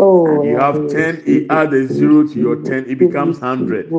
Oh, 0.00 0.42
you 0.44 0.56
have 0.58 0.88
10, 0.88 1.24
he 1.26 1.46
add 1.50 1.74
a 1.74 1.86
zero 1.86 2.26
to 2.26 2.40
your 2.40 2.56
10, 2.62 2.86
it 2.88 2.98
becomes 2.98 3.40
100. 3.40 3.90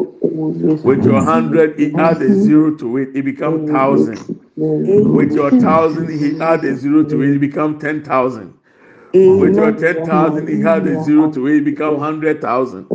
With 0.84 1.06
your 1.06 1.16
100, 1.16 1.80
he 1.80 1.96
add 1.98 2.22
a 2.22 2.34
zero 2.34 2.76
to 2.78 2.98
it, 2.98 3.10
it 3.16 3.24
becomes 3.24 3.70
1,000. 3.72 4.28
With 5.14 5.34
your 5.34 5.52
1,000, 5.52 6.10
he 6.10 6.40
add 6.42 6.66
a 6.66 6.76
zero 6.76 7.04
to 7.04 7.22
it, 7.24 7.36
it 7.36 7.40
becomes 7.40 7.82
10,000. 7.82 8.54
With 9.14 9.58
your 9.58 9.72
10,000, 9.74 10.48
he 10.48 10.64
add 10.64 10.88
a 10.88 11.04
zero 11.04 11.32
to 11.32 11.48
it, 11.48 11.58
it 11.58 11.66
becomes 11.66 12.00
100,000. 12.00 12.90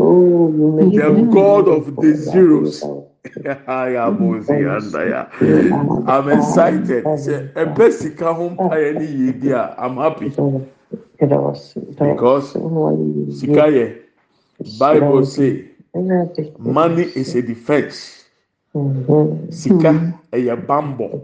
The 0.93 1.29
God 1.33 1.69
of 1.69 2.01
the 2.01 2.15
zeros. 2.15 2.91
I'm 3.69 4.21
Moses. 4.21 4.95
I 4.95 6.19
am 6.19 6.29
excited. 6.31 7.13
A 7.57 7.67
best 7.67 8.03
home 11.21 11.31
I'm 11.31 11.55
happy. 11.99 12.13
Because 12.13 12.53
sika 13.41 13.67
yɛ 13.69 13.97
bible 14.79 15.25
say 15.27 15.71
money 16.59 17.03
is 17.15 17.35
a 17.35 17.43
defence 17.43 18.25
sika 19.51 20.13
ɛyɛ 20.33 20.67
bambɔ 20.67 21.21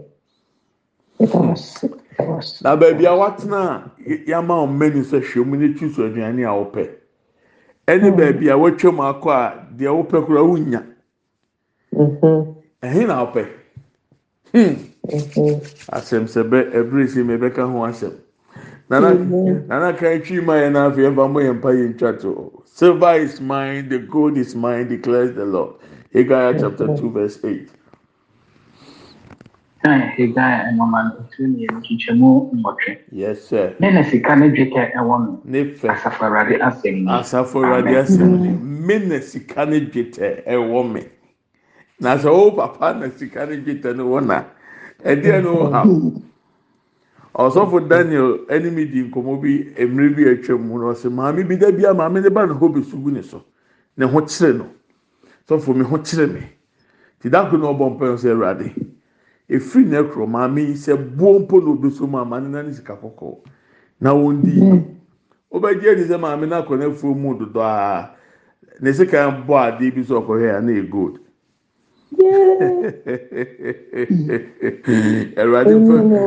na 2.61 2.75
baabi 2.75 3.05
a 3.05 3.11
watena 3.15 3.91
yama 4.27 4.53
ɔmɛ 4.65 4.93
ni 4.93 5.01
sɛ 5.01 5.21
hwɛ 5.21 5.45
mu 5.45 5.57
ne 5.57 5.73
tu 5.73 5.89
so 5.89 6.03
aduane 6.03 6.43
a 6.43 6.53
wɔpɛ 6.53 6.89
ɛne 7.87 8.11
baabi 8.17 8.49
a 8.49 8.57
watwa 8.57 8.91
mu 8.93 9.01
akɔ 9.03 9.29
a 9.31 9.67
deɛ 9.77 9.89
wɔpɛ 10.07 10.25
kora 10.25 10.43
wonya. 10.43 10.83
Ɛhe 12.81 13.07
na 13.07 13.25
wɔpɛ 13.25 13.47
asɛm 15.91 16.25
sɛ 16.27 16.43
bɛ 16.49 16.71
ɛbere 16.73 17.07
si 17.09 17.19
mɛ 17.23 17.37
bɛka 17.39 17.63
ho 17.71 17.79
asɛm 17.85 18.13
nana 19.01 19.13
nana 19.67 19.93
kan 19.97 20.21
twi 20.21 20.39
ma 20.41 20.53
yɛn 20.61 20.73
n'afɛ 20.73 20.97
yɛn 21.05 21.15
fa 21.15 21.27
mo 21.27 21.39
yɛn 21.39 21.57
mpa 21.59 21.69
yɛn 21.73 21.97
twa 21.97 22.13
to 22.13 22.63
silver 22.65 23.13
is 23.15 23.41
mine 23.41 23.89
the 23.89 23.99
gold 23.99 24.37
is 24.37 24.55
mine 24.55 24.87
declares 24.87 25.33
the 25.35 25.45
lord. 25.45 25.75
Haggai 26.13 26.59
chapter 26.59 26.87
two 26.95 27.09
verse 27.09 27.39
eight. 27.43 27.69
Kan 29.83 30.01
Haggai 30.15 30.71
nwoma 30.77 30.99
no 31.09 31.25
etu 31.25 31.47
mmienu 31.47 31.79
nkyekyɛmu 31.81 32.53
nwɔtwe. 32.53 32.97
yes 33.11 33.41
sir 33.47 33.75
Ne 33.79 33.91
na 33.91 34.03
sika 34.03 34.35
ne 34.35 34.49
dwetɛ 34.49 34.93
ɛwɔ 34.95 35.15
no. 35.25 35.41
ne 35.43 35.63
fɛ 35.73 35.89
Asafo 35.89 36.23
Awurade 36.25 36.59
asɛm 36.61 36.95
ni. 37.03 37.11
asafo 37.11 37.55
awurade 37.65 37.95
asɛm 38.03 38.39
ni 38.41 38.49
me 38.87 38.97
na 39.07 39.19
sika 39.19 39.65
ne 39.65 39.79
dwetɛ 39.81 40.45
ɛwɔ 40.45 40.91
me 40.93 41.03
na 41.99 42.15
sɛ 42.17 42.27
o 42.29 42.51
papa 42.51 42.93
na 42.99 43.09
sika 43.09 43.45
ne 43.45 43.57
dwetɛ 43.57 43.95
no 43.95 44.07
wɔ 44.09 44.25
na 44.25 44.43
ɛdeɛ 45.03 45.43
no 45.43 45.69
ha 45.71 45.83
ɔsɔfo 47.35 47.87
daniel 47.87 48.71
mi 48.71 48.85
di 48.85 49.01
nkɔmɔ 49.03 49.41
bi 49.41 49.73
mmerɛ 49.85 50.15
bi 50.15 50.23
atwa 50.29 50.57
mu 50.59 50.77
na 50.79 50.93
ɔsɛ 50.93 51.09
maame 51.11 51.43
bi 51.47 51.57
da 51.57 51.71
bi 51.71 51.83
a 51.85 51.93
maame 51.93 52.21
ne 52.21 52.29
ba 52.29 52.45
ne 52.45 52.53
ho 52.53 52.69
besu 52.69 52.95
gu 53.01 53.09
ne 53.11 53.21
so 53.23 53.43
ne 53.97 54.05
ho 54.05 54.21
kyerɛ 54.21 54.57
no 54.57 54.67
sɔfo 55.47 55.75
mi 55.75 55.83
ho 55.83 55.97
kyerɛ 55.97 56.31
mi 56.31 56.41
ti 57.19 57.29
dako 57.29 57.57
na 57.57 57.65
ɔbɔ 57.73 57.97
mpɛn 57.97 58.17
sɛ 58.17 58.29
ɛwurade 58.35 58.75
efiri 59.49 59.85
ne 59.85 60.03
kuro 60.03 60.27
maame 60.27 60.59
yi 60.61 60.73
sɛ 60.75 60.95
buo 61.17 61.39
mpo 61.39 61.59
na 61.59 61.71
obeso 61.71 62.07
mu 62.07 62.17
ama 62.19 62.39
ne 62.39 62.49
nan 62.49 62.71
sika 62.71 62.93
kɔkɔɔ 62.95 63.37
na 63.99 64.11
wɔn 64.13 64.41
di 64.43 64.51
yi 64.51 64.83
ɔbɛgye 65.51 65.89
ɛni 65.95 66.05
sɛ 66.05 66.19
maame 66.19 66.45
na 66.47 66.61
akɔ 66.61 66.77
n'afuo 66.77 67.15
mu 67.17 67.33
dodo 67.39 67.61
a 67.61 68.13
ne 68.79 68.91
sika 68.93 69.43
bɔ 69.47 69.53
adeɛ 69.79 69.95
bi 69.95 70.03
so 70.03 70.21
ɔkɔhɛ 70.21 70.57
a 70.57 70.61
na 70.61 70.71
yɛ 70.71 70.87
gold. 70.89 71.19
awurade 75.37 75.75
mfa 75.75 76.03
mi 76.03 76.17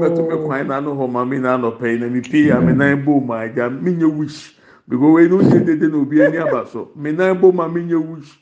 mɛto 0.00 0.22
me 0.28 0.36
kwan 0.46 0.66
na 0.68 0.76
ano 0.76 0.94
hɔ 0.94 1.10
ma 1.10 1.24
mi 1.24 1.38
na 1.38 1.54
anɔpɛ 1.56 1.86
yi 1.92 1.98
na 1.98 2.06
mi 2.08 2.20
pii 2.20 2.50
a 2.50 2.60
mi 2.60 2.72
nan 2.72 3.04
bɔ 3.04 3.24
mu 3.24 3.32
agya 3.34 3.70
mi 3.70 3.92
nye 3.92 4.04
wish. 4.06 4.56
Because 4.88 5.10
wɔyi 5.14 5.30
no 5.30 5.40
nye 5.40 5.58
dede 5.64 5.88
na 5.90 5.98
obi 5.98 6.22
ani 6.22 6.36
aba 6.38 6.66
so. 6.66 6.88
Mi 6.96 7.12
nan 7.12 7.40
bɔ 7.40 7.52
mu 7.54 7.62
a 7.62 7.68
mi 7.68 7.82
nye 7.84 7.94
wish 7.96 8.38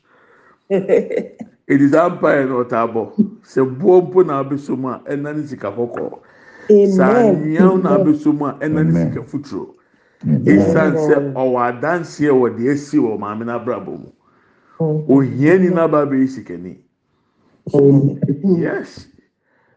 edi 1.68 1.88
saa 1.88 2.08
mpae 2.08 2.44
na 2.48 2.54
ɔta 2.62 2.76
abɔ 2.84 3.02
sɛ 3.44 3.60
boɔ 3.78 4.02
mpo 4.08 4.22
na 4.26 4.42
abɛso 4.42 4.76
mu 4.78 4.88
a 4.88 5.00
ɛna 5.08 5.32
ne 5.36 5.42
sika 5.46 5.70
kɔkɔɔ. 5.70 6.18
Saa 6.96 7.22
nyiaw 7.32 7.76
na 7.82 7.96
abɛso 7.98 8.32
mu 8.36 8.46
a 8.46 8.52
ɛna 8.60 8.82
ne 8.86 8.92
sika 8.92 9.22
futuro. 9.22 9.74
Esan 10.24 10.94
sɛ 10.96 11.32
ɔwɔ 11.34 11.58
adanseɛ 11.68 12.30
wɔ 12.32 12.48
deɛ 12.56 12.70
esi 12.72 12.98
wɔ 12.98 13.18
maame 13.18 13.44
na 13.46 13.54
abrabɔ 13.58 13.92
mu. 14.00 14.08
ohiani 14.78 15.70
no 15.70 15.82
aba 15.82 16.06
abɛyɛ 16.06 16.28
sikani 16.28 16.78
yes. 18.58 19.06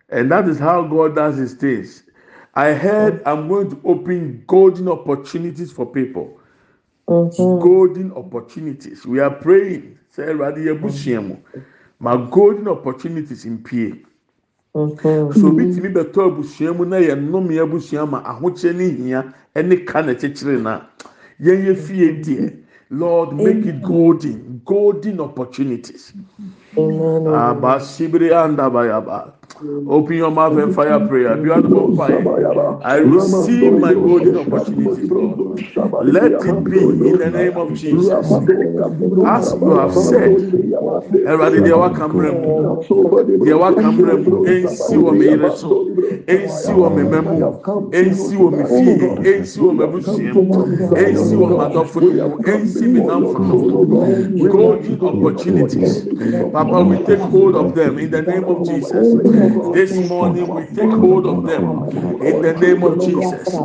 And 0.09 0.31
that 0.31 0.47
is 0.47 0.59
how 0.59 0.83
god 0.83 1.15
does 1.15 1.37
his 1.37 1.53
things. 1.53 2.03
I 2.53 2.73
heard 2.73 3.21
i'm 3.25 3.47
going 3.47 3.69
to 3.69 3.79
open 3.85 4.43
golden 4.47 4.87
opportunities 4.87 5.71
for 5.71 5.85
people. 5.85 6.37
Mm-hmm. 7.07 7.61
Golden 7.61 8.11
opportunities. 8.13 9.05
We 9.05 9.19
are 9.19 9.31
praying. 9.31 9.97
Sɛ 10.15 10.29
awurade 10.29 10.57
yɛ 10.57 10.79
busua 10.79 11.19
mm-hmm. 11.19 11.27
mu 11.27 11.35
ma 11.99 12.17
golden 12.17 12.67
opportunities 12.67 13.45
mpie 13.45 14.03
mm-hmm. 14.75 15.39
so 15.39 15.47
obi 15.47 15.65
tumi 15.65 15.93
bɛtɔ 15.93 16.27
abusua 16.27 16.75
mu 16.75 16.85
na 16.85 16.97
yɛ 16.97 17.15
nnome 17.15 17.59
abusua 17.59 18.09
ma 18.09 18.21
ahokyere 18.23 18.75
ne 18.75 18.89
hia 18.89 19.33
ne 19.55 19.75
ka 19.85 20.01
na 20.01 20.13
kyekyere 20.13 20.61
na. 20.61 20.81
Yɛn 21.39 21.65
yɛ 21.65 21.75
fie 21.75 22.21
deɛ. 22.21 22.57
Lord 22.91 23.33
make 23.33 23.65
it 23.65 23.81
golden 23.83 24.61
golden 24.65 25.19
opportunities. 25.21 26.13
Andabayaba. 28.31 29.33
Open 29.87 30.15
your 30.17 30.31
mouth 30.31 30.57
and 30.57 30.73
fire 30.73 31.07
prayer. 31.07 31.37
Beautiful 31.37 31.95
fire. 31.95 32.79
I 32.83 32.97
receive 32.97 33.73
my 33.79 33.93
golden 33.93 34.37
opportunity, 34.37 35.07
Let 36.01 36.45
it 36.45 36.63
be 36.69 36.79
in 37.09 37.17
the 37.19 37.29
name 37.31 37.57
of 37.57 37.73
Jesus. 37.75 38.17
As 39.25 39.53
you 39.61 39.71
have 39.77 39.93
said, 39.95 40.31
Ẹ̀rọ̀dì 41.31 41.59
deɛ 41.65 41.77
waka 41.79 42.07
mmerɛ 42.07 42.31
mu, 42.41 42.79
deɛ 43.45 43.59
waka 43.59 43.91
mmerɛ 43.91 44.15
mu, 44.25 44.45
ensi 44.45 44.95
wɔ 44.97 45.17
mi 45.19 45.25
yere 45.27 45.51
so, 45.51 45.69
ensi 46.27 46.71
wɔ 46.73 46.87
mi 46.95 47.03
mɛ 47.03 47.19
mu, 47.29 47.59
ensi 47.91 48.35
wɔ 48.37 48.49
mi 48.57 48.63
fie, 48.65 48.97
ensi 49.31 49.59
wɔ 49.59 49.71
mi 49.77 49.85
mu, 49.87 49.99
ensi 50.95 51.35
wɔ 51.35 51.47
mi 51.57 51.63
adɔfo 51.65 52.01
mu, 52.01 52.11
ensi 52.45 52.87
mi 52.91 53.01
nanfo 53.01 53.39
mu. 53.39 54.47
Golden 54.49 54.99
opportunities. 55.01 56.07
Papa, 56.51 56.83
we 56.83 56.97
take 57.05 57.19
hold 57.19 57.55
of 57.55 57.75
them 57.75 57.99
in 57.99 58.11
the 58.11 58.21
name 58.21 58.45
of 58.49 58.63
Jesus. 58.65 59.07
This 59.73 60.01
morning 60.01 60.53
we 60.53 60.65
take 60.67 60.93
hold 60.93 61.25
of 61.27 61.45
them 61.45 61.85
in 62.21 62.41
the 62.41 62.53
name 62.53 62.83
of 62.83 62.99
Jesus. 62.99 63.61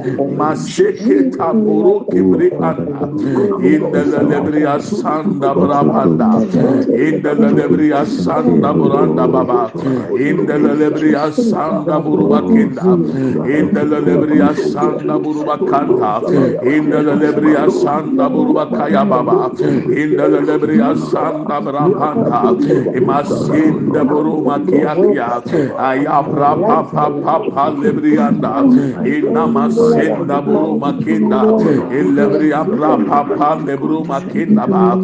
In 3.60 3.90
the 3.92 4.04
lebria 4.04 4.80
sanda 4.80 5.54
brabanda. 5.56 6.44
In 6.92 7.22
the 7.22 7.34
lebria 7.34 8.04
sanda 8.06 8.74
buranda 8.76 9.30
baba. 9.30 9.72
In 10.14 10.46
the 10.46 10.54
lebria 10.58 11.32
sanda 11.32 12.00
buruba 12.04 12.42
kinda. 12.50 13.00
In 13.44 13.72
the 13.74 13.84
lebria 13.84 14.54
sanda 14.54 15.18
buruba 15.22 15.58
kanta. 15.66 16.24
In 16.62 16.90
the 16.90 17.02
lebria 17.02 17.68
sanda 17.70 18.28
buruba 18.30 18.72
kaya 18.74 19.04
baba. 19.04 19.52
In 19.90 20.16
the 20.16 20.28
lebria 20.28 20.94
sanda 20.96 21.60
brabanda. 21.62 22.56
Imasin 22.94 23.92
the 23.92 24.04
buruma 24.04 24.64
kia 25.76 26.06
kia. 26.06 26.16
Ayabra 26.26 26.58
papa 26.60 27.10
papa 27.22 27.70
lebrianda. 27.70 28.66
Inamasenda 29.04 30.42
buruma 30.42 30.94
kinda. 31.00 31.54
Ilebria 31.90 32.64
bra 32.70 32.98
papa 32.98 33.56
lebruma 33.56 34.22
kinda 34.28 34.66
ba. 34.68 35.00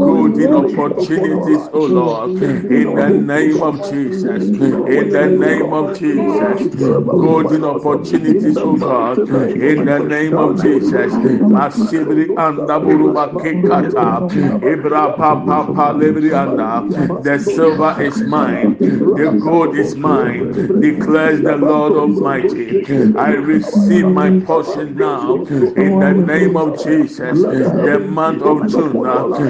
Good 0.00 0.38
in 0.38 0.54
opportunities, 0.54 1.68
oh 1.72 1.86
Lord. 1.86 2.32
In 2.70 2.94
the 2.94 3.18
name 3.18 3.62
of 3.62 3.82
Jesus. 3.82 4.52
In 4.86 5.10
the 5.12 5.28
name 5.28 5.72
of 5.72 5.92
Jesus. 5.94 6.68
Good 7.16 7.52
in 7.52 7.64
opportunities, 7.64 8.62
oh 8.62 8.76
God. 8.76 9.20
In 9.54 9.84
the 9.84 10.00
name 10.00 10.38
of 10.38 10.60
Jesus. 10.60 11.18
Masibri 11.48 12.32
anda 12.36 12.80
buruba 12.80 13.28
kekata. 13.38 14.24
Ibra 14.62 15.16
papa 15.16 15.64
papa 15.66 15.92
lebrianda. 15.94 16.84
The 17.22 17.38
silver 17.38 17.96
is 18.00 18.24
mine. 18.24 18.78
The 19.14 19.28
gold 19.40 19.74
is 19.76 19.96
mine. 19.96 20.13
Declares 20.80 21.42
the 21.42 21.56
Lord 21.56 21.96
Almighty. 21.96 22.80
I 23.14 23.32
receive 23.32 24.08
my 24.08 24.30
portion 24.30 24.96
now 24.96 25.44
in 25.76 25.98
the 25.98 26.14
name 26.14 26.56
of 26.56 26.76
Jesus. 26.76 27.46
The 27.84 27.98
month 28.00 28.44
of 28.44 28.64
June. 28.66 29.04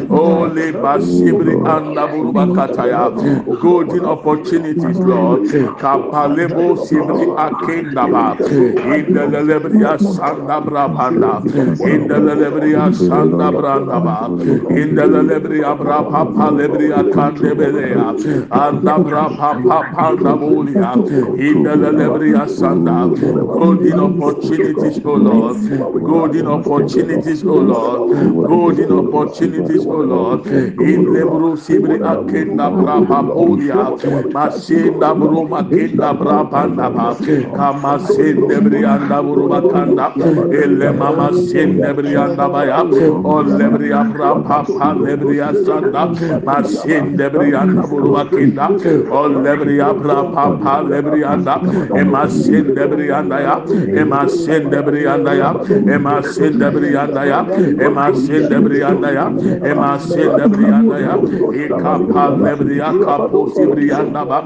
Holy 0.09 0.73
Basibri 0.73 1.65
and 1.67 2.55
Kataya. 2.55 3.13
Golden 3.59 4.07
opportunities, 4.07 5.05
Lord. 5.05 5.43
Kapalebo 5.79 6.77
Sibri 6.77 7.35
Akendaba. 7.37 8.37
In 8.85 9.13
the 9.13 9.27
Lebria 9.27 9.99
Sanda 9.99 10.61
Brabanda. 10.65 11.43
In 11.85 12.07
the 12.09 12.15
Lebria 12.21 12.91
Sanda 12.93 13.53
Brandaba. 13.53 14.33
In 14.71 14.95
the 14.95 15.03
Lebria 15.03 15.77
Brapa 15.79 16.51
Lebria 16.57 17.05
Kandebelea. 17.11 18.15
Anda 18.51 18.99
Brapa 19.01 19.59
Panda 19.93 20.37
Bolia. 20.45 20.95
In 21.39 21.63
the 21.63 21.71
Lebria 21.71 22.47
Sanda. 22.49 23.09
Golden 23.55 24.01
opportunities, 24.01 25.05
O 25.05 25.15
Lord. 25.15 25.57
Golden 26.05 26.47
opportunities, 26.47 27.45
O 27.45 27.55
Lord. 27.55 28.49
Golden 28.49 28.93
opportunities, 28.93 29.87
O 29.87 30.01
Lord. 30.01 30.47
In 30.47 31.07
Lebru 31.15 31.57
Sibri 31.57 31.99
Akenda 31.99 32.69
Brapa 32.71 33.23
Polia. 33.33 33.97
Masinda 34.35 35.15
Bruma 35.15 35.61
Kinda 35.69 36.13
Brapanda 36.15 36.89
Ba. 36.95 37.17
Kama 37.57 37.99
Sinde 37.99 38.61
Brianda 38.61 39.23
Buruba 39.23 39.61
Kanda. 39.71 40.13
Ele 40.53 40.93
Mama 40.93 41.33
Sinde 41.33 41.93
Brianda 41.95 42.49
Baya. 42.53 42.83
O 42.83 43.43
Lebria 43.43 44.05
Brapa 44.13 44.65
Lebria 45.05 45.53
Sanda. 45.65 46.05
Masinde 46.45 47.31
Brianda 47.31 47.83
Buruba 47.89 48.25
Kinda. 48.31 48.67
O 49.11 49.29
Lebria 49.29 49.95
Brapa 50.35 50.83
Lebrianda. 50.83 51.55
Emasin 51.95 52.75
debrianda 52.75 53.39
ya, 53.41 53.55
emasin 54.03 54.71
debrianda 54.71 55.33
ya, 55.35 55.51
emasin 55.87 56.59
debrianda 56.59 57.23
ya, 57.25 57.41
emasin 57.79 58.49
debrianda 58.51 59.11
ya, 59.15 59.27
emasin 59.63 60.31
debrianda 60.39 60.97
ya, 60.99 61.15
ikapa 61.55 62.25
lebria 62.43 62.91
kapo 62.99 63.51
sibrianda 63.55 64.25
ba, 64.27 64.43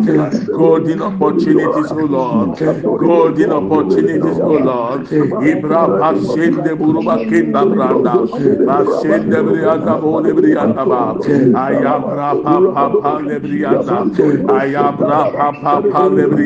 golden 0.52 1.00
opportunities, 1.02 1.90
O 1.92 2.04
Lord, 2.04 2.58
golden 2.84 3.50
opportunities, 3.52 4.38
O 4.38 4.54
Lord, 4.60 5.08
ibra 5.40 5.82
pasin 5.98 6.62
de 6.64 6.72
buruba 6.76 7.16
kinda 7.24 7.64
branda, 7.64 8.14
pasin 8.68 9.30
debrianda 9.32 9.96
bo 10.00 10.20
lebrianda 10.20 10.84
ba, 10.84 11.16
ayabra 11.64 12.36
papa 12.44 12.84
pa 13.00 13.12
lebrianda, 13.24 14.04
ayabra 14.52 15.32
papa 15.32 15.77
in 15.84 16.14
the 16.16 16.38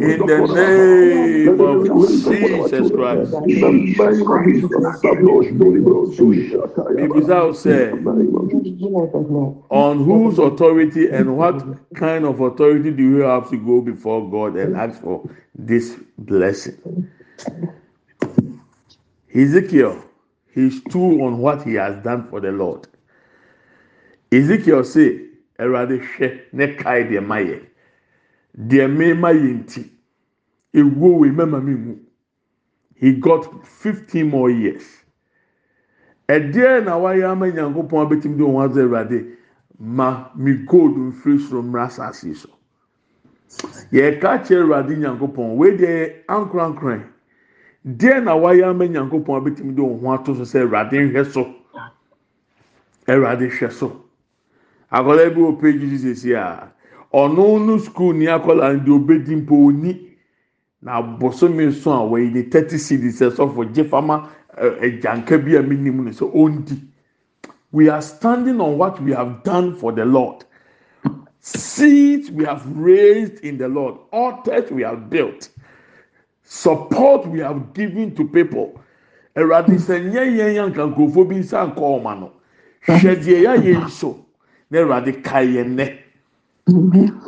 in 0.00 0.26
the 0.26 0.38
name 0.54 1.60
of 1.60 1.86
Jesus 1.86 2.90
Christ. 2.92 3.34
On 9.70 10.04
whose 10.04 10.38
authority 10.38 11.10
and 11.10 11.36
what 11.36 11.94
kind 11.94 12.24
of 12.24 12.40
authority 12.40 12.90
do 12.90 13.02
you 13.02 13.18
have 13.20 13.50
to 13.50 13.56
go 13.56 13.80
before 13.80 14.30
God 14.30 14.56
and 14.56 14.76
ask 14.76 15.00
for 15.02 15.28
this 15.54 15.96
blessing? 16.18 17.10
Ezekiel 19.34 20.07
he 20.58 20.70
stood 20.70 21.20
on 21.20 21.38
what 21.38 21.62
he 21.62 21.74
has 21.74 22.02
done 22.02 22.26
for 22.28 22.40
the 22.40 22.50
Lord. 22.50 22.88
Ezekiel 24.32 24.82
say 24.82 25.20
awurade 25.60 26.00
hwɛ 26.00 26.40
ne 26.52 26.74
kae 26.74 27.04
deɛ 27.08 27.24
ma 27.24 27.36
yɛ 27.36 27.60
deɛ 28.56 28.88
mmarima 28.90 29.30
yɛ 29.32 29.50
nti 29.62 29.90
ewuo 30.74 31.18
wei 31.20 31.30
mmarima 31.30 31.62
mi 31.64 31.74
mu 31.74 31.96
he 32.96 33.12
got 33.12 33.66
fifteen 33.66 34.28
more 34.30 34.50
years. 34.50 34.84
Ɛdeɛ 36.28 36.84
na 36.84 36.98
wayɛ 36.98 37.30
ama 37.30 37.46
nyankopɔn 37.46 38.06
abɛtumi 38.06 38.36
de 38.36 38.42
wɔn 38.42 38.64
adze 38.68 38.82
awurade? 38.82 39.36
Ma 39.78 40.30
mi 40.34 40.54
gold 40.66 40.96
nfiri 40.96 41.38
soro 41.38 41.62
mmra 41.62 41.86
asase 41.86 42.34
so. 42.34 42.50
Yɛka 43.92 44.42
kyerɛ 44.44 44.64
awurade 44.64 44.98
nyankopɔn 44.98 45.56
wei 45.56 45.76
deɛ 45.76 46.24
ankorankora 46.26 47.04
deɛ 47.96 48.20
na 48.24 48.34
wayɛ 48.36 48.64
ama 48.68 48.84
nyankopɔn 48.86 49.36
abɛtumi 49.40 49.74
de 49.74 49.82
ato 50.12 50.34
so 50.34 50.42
sɛ 50.42 50.60
awurade 50.62 50.92
nhwɛ 50.92 51.24
so. 51.32 51.54
Awurade 53.06 53.48
hwɛ 53.50 53.72
so. 53.72 54.04
bi 54.90 55.40
wɔ 55.40 55.98
sisi 55.98 56.34
a 56.34 56.70
ɔno 57.14 57.58
no 57.64 57.76
ni 57.76 59.36
mpo 59.36 59.72
na 60.82 60.98
a 60.98 61.02
wɔyi 61.02 62.50
ɛgyanka 64.58 65.44
bi 65.44 65.56
a 65.56 65.62
no 65.62 66.10
sɛ 66.10 66.78
we 67.70 67.88
are 67.88 68.00
standing 68.02 68.60
on 68.60 68.78
what 68.78 69.00
we 69.02 69.12
have 69.12 69.42
done 69.44 69.74
for 69.76 69.92
the 69.92 70.04
lord. 70.04 70.42
Seeds 71.40 72.30
we 72.30 72.44
have 72.44 72.66
raised 72.66 73.40
in 73.40 73.56
the 73.58 73.68
lord 73.68 73.94
altars 74.12 74.70
we 74.70 74.82
have 74.82 75.08
built 75.08 75.48
support 76.48 77.26
we 77.26 77.40
have 77.40 77.72
given 77.74 78.14
to 78.14 78.24
people. 78.26 78.80
Ɛwurade 79.36 79.76
sɛ 79.78 80.00
nyɛ 80.10 80.24
yɛn 80.36 80.54
yɛn 80.56 80.68
nka 80.72 80.94
nkurɔfoɔ 80.94 81.28
bi 81.28 81.36
nsa 81.36 81.66
nkɔ 81.74 82.00
ɔma 82.00 82.20
no 82.20 82.32
hwɛ 82.86 83.14
deɛ 83.22 83.42
yɛ 83.44 83.48
ayɛ 83.56 83.84
nso. 83.84 84.24
na 84.70 84.78
awurade 84.80 85.22
ka 85.22 85.38
yɛn 85.40 85.76
nɛ 85.76 85.86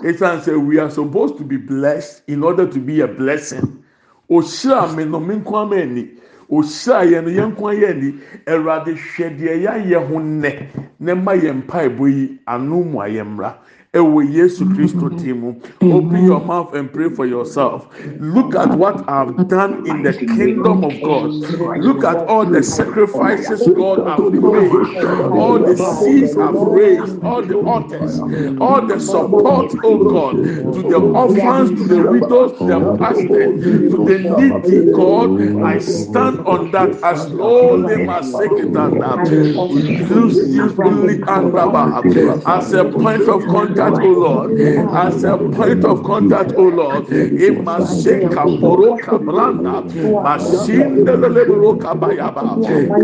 esan 0.05 0.41
sɛ 0.41 0.57
we 0.67 0.79
are 0.79 0.91
supposed 0.91 1.39
to 1.39 1.45
be 1.45 1.57
blessed 1.57 2.23
in 2.29 2.43
order 2.43 2.67
to 2.67 2.79
be 2.79 3.01
a 3.01 3.09
blessing. 3.09 3.83
Ohyira 4.31 4.95
mi 4.95 5.05
no 5.05 5.19
mi 5.21 5.37
nko 5.37 5.57
ama 5.63 5.77
ani 5.77 6.11
ohyira 6.51 7.05
yɛn 7.09 7.25
no 7.25 7.31
yɛn 7.31 7.55
nko 7.55 7.63
ayɛ 7.73 7.91
ani 7.91 8.15
awurade 8.47 8.93
hwɛ 8.95 9.39
deɛ 9.39 9.55
yɛayɛ 9.65 10.09
ho 10.09 10.19
nnɛ 10.21 10.67
na 11.01 11.15
ma 11.15 11.33
yɛn 11.33 11.63
mpaebɔ 11.63 12.09
yi 12.13 12.39
ano 12.47 12.83
mu 12.85 12.99
ayɛ 12.99 13.25
mmra. 13.25 13.55
Ewe 13.92 14.24
Yesu 14.24 14.72
Christo 14.72 15.09
timu. 15.18 15.61
Open 15.83 16.24
your 16.24 16.38
mouth 16.40 16.74
and 16.74 16.92
pray 16.92 17.11
for 17.11 17.26
yourself. 17.26 17.88
Look 18.20 18.55
at 18.55 18.79
what 18.79 19.09
I've 19.11 19.48
done 19.48 19.85
in 19.85 20.05
the 20.05 20.12
kingdom 20.12 20.85
of 20.85 20.92
God. 21.03 21.31
Look 21.83 22.05
at 22.05 22.16
all 22.29 22.46
the 22.46 22.62
sacrifices 22.62 23.66
God 23.74 24.07
have 24.07 24.33
made, 24.33 24.70
all 25.35 25.59
the 25.59 25.74
seeds 25.76 26.37
I've 26.37 26.55
raised, 26.55 27.20
all 27.24 27.42
the 27.42 27.59
altars, 27.59 28.20
all 28.61 28.87
the 28.87 29.00
support, 29.00 29.74
oh 29.83 29.98
God, 30.05 30.37
to 30.37 30.83
the 30.83 31.00
orphans, 31.00 31.70
to 31.81 31.88
the 31.88 32.11
widows, 32.12 32.53
to 32.59 32.66
the 32.66 32.96
pastors, 32.96 33.64
to 33.90 34.05
the 34.07 34.18
needy 34.38 34.92
God. 34.92 35.64
I 35.64 35.79
stand 35.81 36.38
on 36.46 36.70
that 36.70 36.90
as 37.03 37.22
slowly 37.22 38.07
my 38.07 38.20
second 38.20 38.76
as 42.46 42.72
a 42.72 42.85
point 42.85 43.22
of 43.29 43.42
contact 43.46 43.80
contact, 43.81 44.05
O 44.05 44.12
Lord, 44.12 44.61
as 44.61 45.25
a 45.25 45.37
point 45.38 45.85
of 45.85 46.03
contact, 46.05 46.53
O 46.57 46.62
Lord. 46.62 47.07
Imaseka 47.07 48.45
poroka 48.61 49.19
branda, 49.19 49.83
masinda 50.25 51.16
lebroka 51.16 51.95
bayaba, 51.99 52.43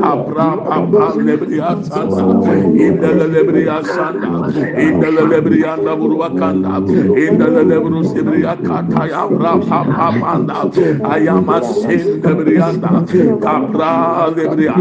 kabra 0.01 0.49
papa 0.67 1.15
lebria 1.17 1.77
lebria 3.33 3.83
sanda, 3.85 4.29
inda 4.77 5.11
lebria 5.11 5.73
anda 5.75 5.97
burua 5.97 6.29
kanda, 6.39 6.81
inda 7.17 7.47
lebru 7.47 8.05
sibria 8.05 8.57
kata 8.63 9.09
ya 9.09 9.27
bra 9.29 9.59
papa 9.59 10.13
manda, 10.19 10.59
ayama 11.13 11.61
sinda 11.63 12.35
brianda, 12.35 12.91
kabra 13.41 14.29
lebria, 14.37 14.75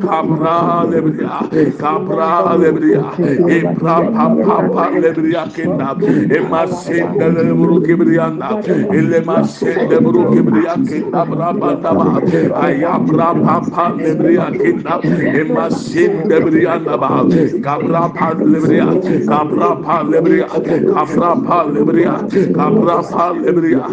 kabra 0.00 0.84
lebria, 0.90 1.34
kabra 1.78 2.56
lebria, 2.58 3.04
ibra 3.48 3.96
papa 4.12 4.90
lebria 5.02 5.41
yakenda 5.42 5.96
emasende 6.36 7.26
le 7.34 7.52
buru 7.54 7.80
kibriyanda 7.82 8.48
ele 8.92 9.20
masende 9.20 9.96
buru 10.00 10.30
kibriyakenda 10.32 11.24
brabanda 11.24 11.90
ba 11.98 12.08
aya 12.64 12.98
braba 12.98 13.60
pa 13.70 13.84
le 13.96 14.14
briyakenda 14.14 14.94
emasende 15.40 16.36
briyanda 16.44 16.96
ba 17.02 17.10
kabra 17.64 18.08
pa 18.14 18.28
le 18.34 18.58
briya 18.60 18.88
kabra 19.26 19.70
pa 19.84 20.02
le 20.02 20.20
briya 20.20 20.48
kabra 20.94 21.30
pa 21.46 21.58
le 21.72 21.80
briya 21.84 22.14
kabra 22.56 22.98
pa 23.12 23.26
le 23.32 23.52
briya 23.52 23.86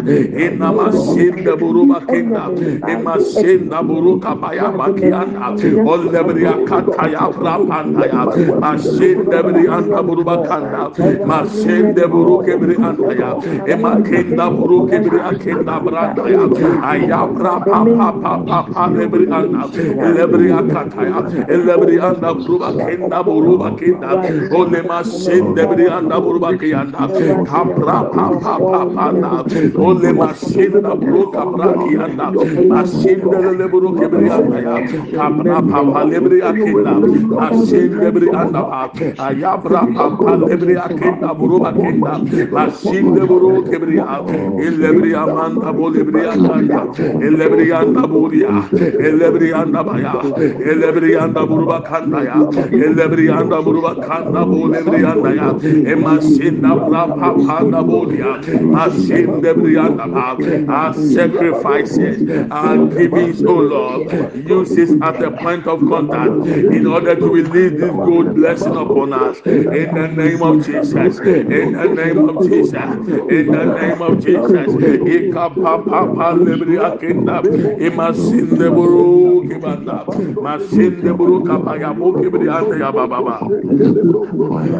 ena 0.44 0.72
masende 0.72 1.52
buru 1.60 1.86
bakenda 1.90 2.44
emasende 2.92 3.78
buru 3.88 4.20
kabaya 4.20 4.68
bakiyanda 4.78 5.46
olle 5.92 6.20
briya 6.28 6.54
kataya 6.68 7.24
brabanda 7.38 8.06
ya 8.06 8.22
masende 8.60 9.38
briyanda 9.46 10.02
buru 10.02 10.24
bakanda 10.24 10.90
ascende 11.42 12.04
buru 12.12 12.36
kebri 12.46 12.76
andaya 12.88 13.30
ema 13.74 13.92
kenda 14.06 14.46
buru 14.56 14.78
kebri 14.90 15.18
akenda 15.30 15.76
branda 15.84 16.24
ya 16.34 16.44
aya 16.92 17.20
bra 17.34 17.54
pa 17.66 17.78
pa 17.98 18.08
pa 18.22 18.32
pa 18.48 18.58
pa 18.72 18.84
lebri 18.96 19.26
anda 19.38 19.66
lebri 20.16 20.48
akata 20.60 21.02
ya 21.10 21.20
lebri 21.66 21.96
anda 22.08 22.30
buru 22.34 22.58
kenda 22.80 23.18
buru 23.26 23.54
kenda 23.78 24.10
ole 24.60 24.80
ma 24.88 25.00
masende 25.00 25.62
bri 25.70 25.86
anda 25.88 26.20
buru 26.20 26.40
kenda 26.60 27.08
ka 27.48 27.60
bra 27.64 27.98
pa 28.14 28.24
pa 28.42 28.54
pa 28.58 28.80
pa 28.94 29.06
na 29.12 29.30
ole 29.88 30.10
masenda 30.20 30.92
buruka 31.00 31.42
bra 31.52 31.68
kenda 31.80 32.26
masende 32.72 33.38
le 33.58 33.66
buruke 33.72 34.06
bri 34.12 34.28
anda 34.36 34.58
ya 34.66 34.76
ka 35.16 35.26
bra 35.38 35.58
pa 35.70 35.80
pa 35.92 36.00
lebri 36.04 36.40
akenda 36.42 36.94
Ma 37.30 37.50
masende 37.50 38.08
bri 38.14 38.28
anda 38.42 38.62
aya 39.28 39.52
bra 39.64 39.82
pa 39.96 40.06
pa 40.20 40.32
lebri 40.44 40.76
akenda 40.86 41.29
kenda. 41.30 41.34
Buru 41.34 41.58
bakenda, 41.60 42.18
masinde 42.50 43.26
buru 43.26 43.62
kibria, 43.64 44.04
elebria 44.58 45.26
manda 45.26 45.72
bolebria 45.72 46.32
kanda, 46.36 46.86
elebria 47.20 47.80
anda 47.80 48.06
buria, 48.06 48.68
elebria 48.98 49.62
anda 49.62 49.84
baya, 49.84 50.12
elebria 50.60 51.22
anda 51.24 51.46
buru 51.46 51.66
bakanda 51.66 52.24
ya, 52.24 52.46
elebria 52.72 53.40
anda 53.40 53.62
buru 53.62 53.82
bakanda 53.82 54.44
bolebria 54.46 55.12
anda 55.12 55.34
ya, 55.34 55.54
emasinda 55.92 56.76
bra 56.84 57.06
pa 57.08 57.34
pa 57.34 57.58
anda 57.58 57.82
bolia, 57.82 58.38
masinde 58.60 59.54
bria 59.54 59.82
anda 59.86 60.06
pa, 60.08 60.36
our 60.68 60.94
sacrifices, 60.94 62.22
our 62.50 62.78
givings, 62.96 63.42
oh 63.44 63.60
Lord, 63.60 64.12
use 64.34 64.74
this 64.74 64.94
as 65.02 65.20
a 65.20 65.30
point 65.30 65.66
of 65.66 65.80
contact 65.86 66.46
in 66.46 66.86
order 66.86 67.14
to 67.16 67.28
release 67.28 67.72
this 67.80 67.90
good 68.04 68.34
blessing 68.34 68.76
upon 68.76 69.12
us. 69.12 69.40
In 69.46 69.94
the 69.94 70.08
name 70.08 70.42
of 70.42 70.64
Jesus, 70.64 71.19
in 71.24 71.72
the 71.72 71.88
name 71.88 72.20
of 72.20 72.40
Jesus, 72.42 72.96
in 73.28 73.50
the 73.50 73.66
name 73.66 74.02
of 74.02 74.20
Jesus. 74.20 74.76
Ika 75.04 75.50
pa 75.50 75.78
pa 75.78 76.06
pa 76.06 76.34
lebri 76.34 76.78
akinda, 76.78 77.44
imasinde 77.78 78.70
buru 78.74 79.44
kibanda, 79.48 80.06
masinde 80.40 81.16
buru 81.16 81.42
kapaya 81.42 81.94
bu 81.96 82.12
kibri 82.14 82.48
anda 82.50 82.76
ya 82.78 82.92
baba 82.92 83.22
ba. 83.22 83.52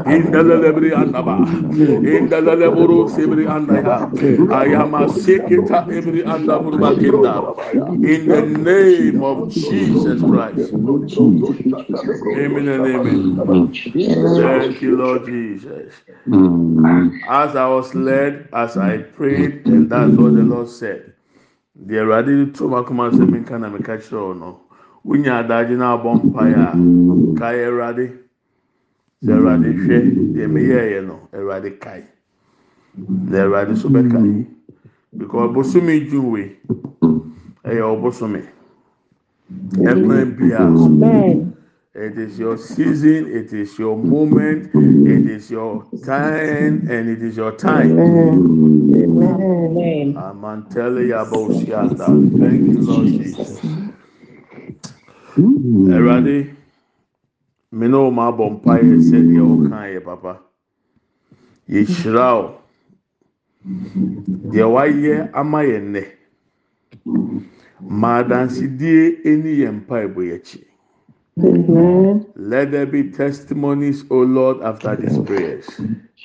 Indele 0.06 0.58
lebri 0.60 0.92
anda 0.94 1.22
ba, 1.22 1.48
indele 1.74 2.56
leburu 2.56 3.08
sibri 3.08 3.46
anda 3.48 3.78
ya, 3.80 3.98
ayama 4.50 5.08
sekita 5.08 5.86
ebri 5.90 6.24
anda 6.26 6.58
buru 6.60 6.78
bakinda. 6.78 7.44
In 8.02 8.28
the 8.28 8.42
name 8.42 9.22
of 9.22 9.48
Jesus 9.50 10.22
Christ. 10.22 10.72
Amen 12.36 12.68
and 12.68 12.86
amen. 12.86 13.40
Thank 14.36 14.82
you, 14.82 14.96
Lord 14.96 15.26
Jesus. 15.26 15.94
Mm. 16.26 17.20
As 17.28 17.56
I 17.56 17.66
was 17.66 17.92
mm. 17.92 18.04
led, 18.04 18.48
as 18.52 18.76
I 18.76 18.98
mm. 18.98 19.14
prayed, 19.14 19.66
and 19.66 19.88
that's 19.90 20.12
what 20.12 20.34
the 20.34 20.42
Lord 20.42 20.68
said. 20.68 21.12
The 21.86 21.96
Awurade 21.96 22.54
to 22.58 22.68
my 22.68 22.82
command 22.82 23.14
sɛ 23.14 23.30
minka 23.30 23.58
na 23.58 23.70
meka 23.70 23.96
kyerɛ 23.98 24.38
no? 24.38 24.60
Wonya 25.06 25.40
adagye 25.42 25.78
na 25.78 25.96
abɔ 25.96 26.20
mpaeɛ 26.20 26.56
a 26.60 27.38
kae 27.38 27.64
Awurade 27.64 28.18
sɛ 29.24 29.32
Awurade 29.32 29.68
hwɛ 29.72 29.98
deɛ 30.34 30.46
meyɛɛyɛ 30.50 31.06
no 31.06 31.28
Awurade 31.32 31.80
kae 31.80 32.04
na 32.96 33.38
Awurade 33.38 33.76
so 33.78 33.88
bɛkae 33.88 34.46
because 35.16 35.50
bosome 35.54 36.08
June 36.10 36.30
wei 36.30 36.56
ɛyɛ 37.64 37.80
ɔbosome 37.96 38.42
ɛkwan 39.78 40.36
bia 40.36 40.58
Amen. 40.60 41.56
It 41.94 42.16
is 42.18 42.38
your 42.38 42.56
season, 42.56 43.26
it 43.34 43.52
is 43.52 43.76
your 43.78 43.96
moment, 43.98 44.70
it 44.74 45.26
is 45.26 45.50
your 45.50 45.84
time, 46.04 46.86
and 46.88 47.08
it 47.10 47.20
is 47.20 47.36
your 47.36 47.50
time. 47.56 47.98
Amen. 47.98 48.46
Amantele 50.14 51.08
Yabosianda. 51.10 52.22
Thank 52.38 52.72
you, 52.72 52.82
Lord 52.82 53.08
Jesus. 53.08 53.60
Erade, 55.36 56.56
me 57.72 57.88
no 57.88 58.10
ma 58.10 58.30
bɔ 58.30 58.60
mpaeɛ 58.62 59.00
sɛdeɛ 59.02 59.42
ɔka 59.42 59.94
yɛ 59.94 60.04
papa. 60.04 60.40
Yɛhyira 61.68 62.34
wo. 62.38 62.60
Deɛ 64.52 64.66
wayɛ 64.74 65.30
ama 65.34 65.60
yɛ 65.64 65.80
nnɛ. 65.82 66.04
Ma 67.80 68.18
adansidie 68.22 69.22
ɛni 69.24 69.58
yɛn 69.58 69.82
mpaebɔ 69.86 70.22
yɛ 70.30 70.34
akyi. 70.38 70.69
Amen. 71.44 72.26
Let 72.36 72.70
there 72.72 72.86
be 72.86 73.10
testimonies, 73.10 74.04
O 74.10 74.18
Lord, 74.18 74.62
after 74.62 74.96
these 74.96 75.18
prayers. 75.18 75.66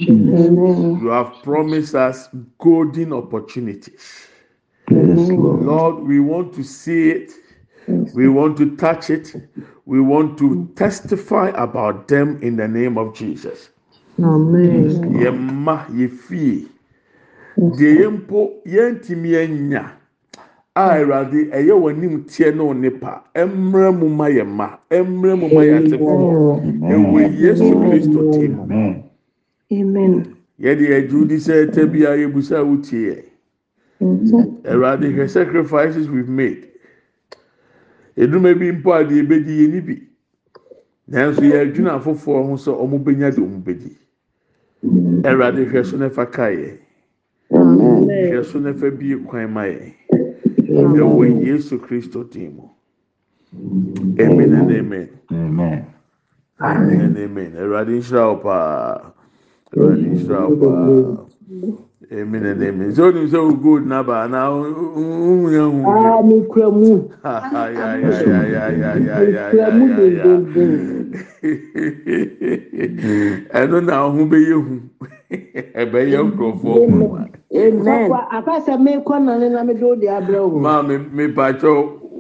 Amen. 0.01 0.99
You 1.01 1.07
have 1.07 1.41
promised 1.43 1.95
us 1.95 2.29
golden 2.59 3.13
opportunities. 3.13 4.27
Yes, 4.89 5.29
Lord. 5.29 5.63
Lord, 5.63 6.03
we 6.07 6.19
want 6.19 6.53
to 6.55 6.63
see 6.63 7.09
it. 7.11 7.31
We 8.13 8.27
want 8.27 8.57
to 8.57 8.75
touch 8.77 9.09
it. 9.09 9.33
We 9.85 10.01
want 10.01 10.37
to 10.39 10.71
testify 10.75 11.49
about 11.49 12.07
them 12.07 12.41
in 12.41 12.55
the 12.57 12.67
name 12.67 12.97
of 12.97 13.13
Jesus. 13.13 13.69
Amen. 14.19 14.89
Yɛmma 15.13 15.87
yɛfie. 15.91 16.67
Deɛ 17.57 17.99
yɛn 17.99 18.17
mpo 18.25 18.61
yɛntumi 18.65 19.35
anya 19.43 19.91
a 20.75 20.81
Awurade 20.99 21.49
ɛyɛ 21.51 21.73
wɔn 21.73 21.95
anim 21.95 22.23
teɛ 22.25 22.51
wɔn 22.51 22.79
nipa. 22.81 23.23
Mmerɛ 23.35 23.97
mu 23.97 24.09
ma 24.09 24.25
yɛn 24.27 24.47
mma. 24.47 24.77
Mmerɛ 24.91 25.39
mu 25.39 25.47
ma 25.47 25.61
yɛn 25.63 25.87
atefoɔ. 25.87 26.59
Ɛwɔ 26.81 27.39
Yesu 27.39 27.71
Kristo 27.79 28.31
tim. 28.33 28.59
Amen. 28.59 29.03
Amen. 29.71 30.35
Yɛde 30.59 31.07
ɛduru 31.07 31.27
di 31.27 31.35
sɛ 31.35 31.65
ɛtɛ 31.65 31.91
bi 31.91 32.03
a 32.03 32.17
yɛbusa 32.17 32.63
wotie 32.65 33.07
yɛ. 33.07 33.23
Awurade 34.65 35.15
hwɛ 35.15 35.29
sacrifices 35.29 36.09
we've 36.09 36.27
made. 36.29 36.67
Eduma 38.17 38.53
bi 38.53 38.71
mpo 38.71 38.91
a 38.99 39.05
deɛ 39.05 39.23
ebedi 39.23 39.59
yɛ 39.59 39.71
ni 39.71 39.79
bi. 39.79 40.01
Nanso 41.09 41.39
yɛadwina 41.39 41.95
afoforɔ 41.99 42.47
ho 42.47 42.55
sɛ 42.55 42.75
ɔmo 42.75 43.01
benya 43.01 43.31
de 43.33 43.41
ɔmo 43.41 43.63
bedi. 43.63 43.95
Awurade 45.23 45.65
hwɛ 45.71 45.85
so 45.85 45.97
n'ɛfa 45.97 46.31
ka 46.31 46.47
yɛ. 46.51 46.77
Hwɛ 47.49 48.43
so 48.43 48.59
n'ɛfa 48.59 48.99
bie 48.99 49.15
kwan 49.25 49.53
ma 49.53 49.61
yɛ. 49.63 49.93
Ɛwɔ 50.75 51.45
Yesu 51.45 51.79
Kristo 51.79 52.23
din 52.29 52.55
mu. 52.55 52.69
Amen 54.19 54.53
and 54.53 54.71
amen. 54.71 55.09
Amen. 55.31 55.85
Amen 56.61 57.01
and 57.01 57.17
amen. 57.17 57.51
Awurade 57.57 57.89
nhyira 57.99 58.27
wo 58.29 58.35
paa. 58.37 59.11
Awurade 59.75 60.03
nhyira 60.03 60.49
wo 60.49 60.55
paa. 60.55 61.25
Amen 62.11 62.45
and 62.45 62.63
amen. 62.63 62.91
Sɛ 62.91 63.01
onim 63.11 63.27
sɛ 63.27 63.37
o 63.39 63.51
gold 63.55 63.87
naba 63.87 64.27
na 64.27 64.49
ohun 64.51 65.49
yɛn 65.49 65.71
hu. 65.71 65.89
Ah, 65.89 66.21
me 66.21 66.43
kura 66.45 66.69
mu. 66.71 67.09
ɛno 73.59 73.77
na 73.87 73.93
ɔho 74.05 74.21
bɛyɛ 74.31 74.55
hu. 74.65 74.73
Ɛbɛyɛ 75.81 76.19
nkurɔfoɔ 76.27 76.77
mu 76.89 77.05
akasa 78.37 78.73
mekɔ 78.77 79.15
na 79.25 79.37
na 79.37 79.63
me 79.63 79.73
do 79.73 79.95
de 79.95 80.07
abrɛ 80.07 80.39
wo. 80.51 80.59
Maa 80.59 80.81
me 80.81 80.97
mepatsɔ 80.97 81.71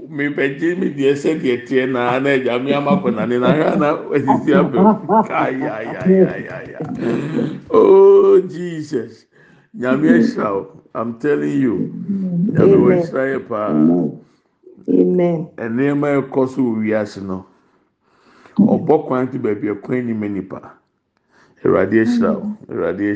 mebɛgye 0.09 0.77
me 0.79 0.87
deɛ 0.95 1.13
sɛdeɛ 1.15 1.65
teɛ 1.67 1.91
na 1.91 2.19
na 2.19 2.29
agya 2.29 2.59
me 2.63 2.73
ama 2.73 2.91
kɔ 3.01 3.15
na 3.15 3.25
ne 3.25 3.37
na 3.39 3.51
hwɛ 3.53 3.77
na 3.79 3.87
asisi 4.15 4.51
abɛ 4.53 4.77
kaayaayaayaa 5.27 6.79
oh 7.71 8.39
jesus. 8.47 9.25
Nyame 9.77 10.07
ahyira 10.07 10.49
wo. 10.55 10.67
I'm 10.95 11.19
telling 11.19 11.59
you. 11.59 11.91
Nyame 12.53 12.75
wɔahyira 12.79 13.23
yɛ 13.35 13.39
paa. 13.49 13.73
Nneɛma 14.87 16.07
ɛkɔ 16.23 16.47
so 16.49 16.61
wɔ 16.61 16.79
wiase 16.79 17.21
no 17.21 17.45
ɔbɔ 18.63 19.05
kwan 19.07 19.27
to 19.31 19.39
baabi 19.39 19.67
ɛkwan 19.69 20.05
nim 20.05 20.33
nipa 20.33 20.59
awurade 21.65 22.01
ahyira 22.01 22.31
o 22.37 22.57
awurade 22.69 23.01
ahyira. 23.01 23.13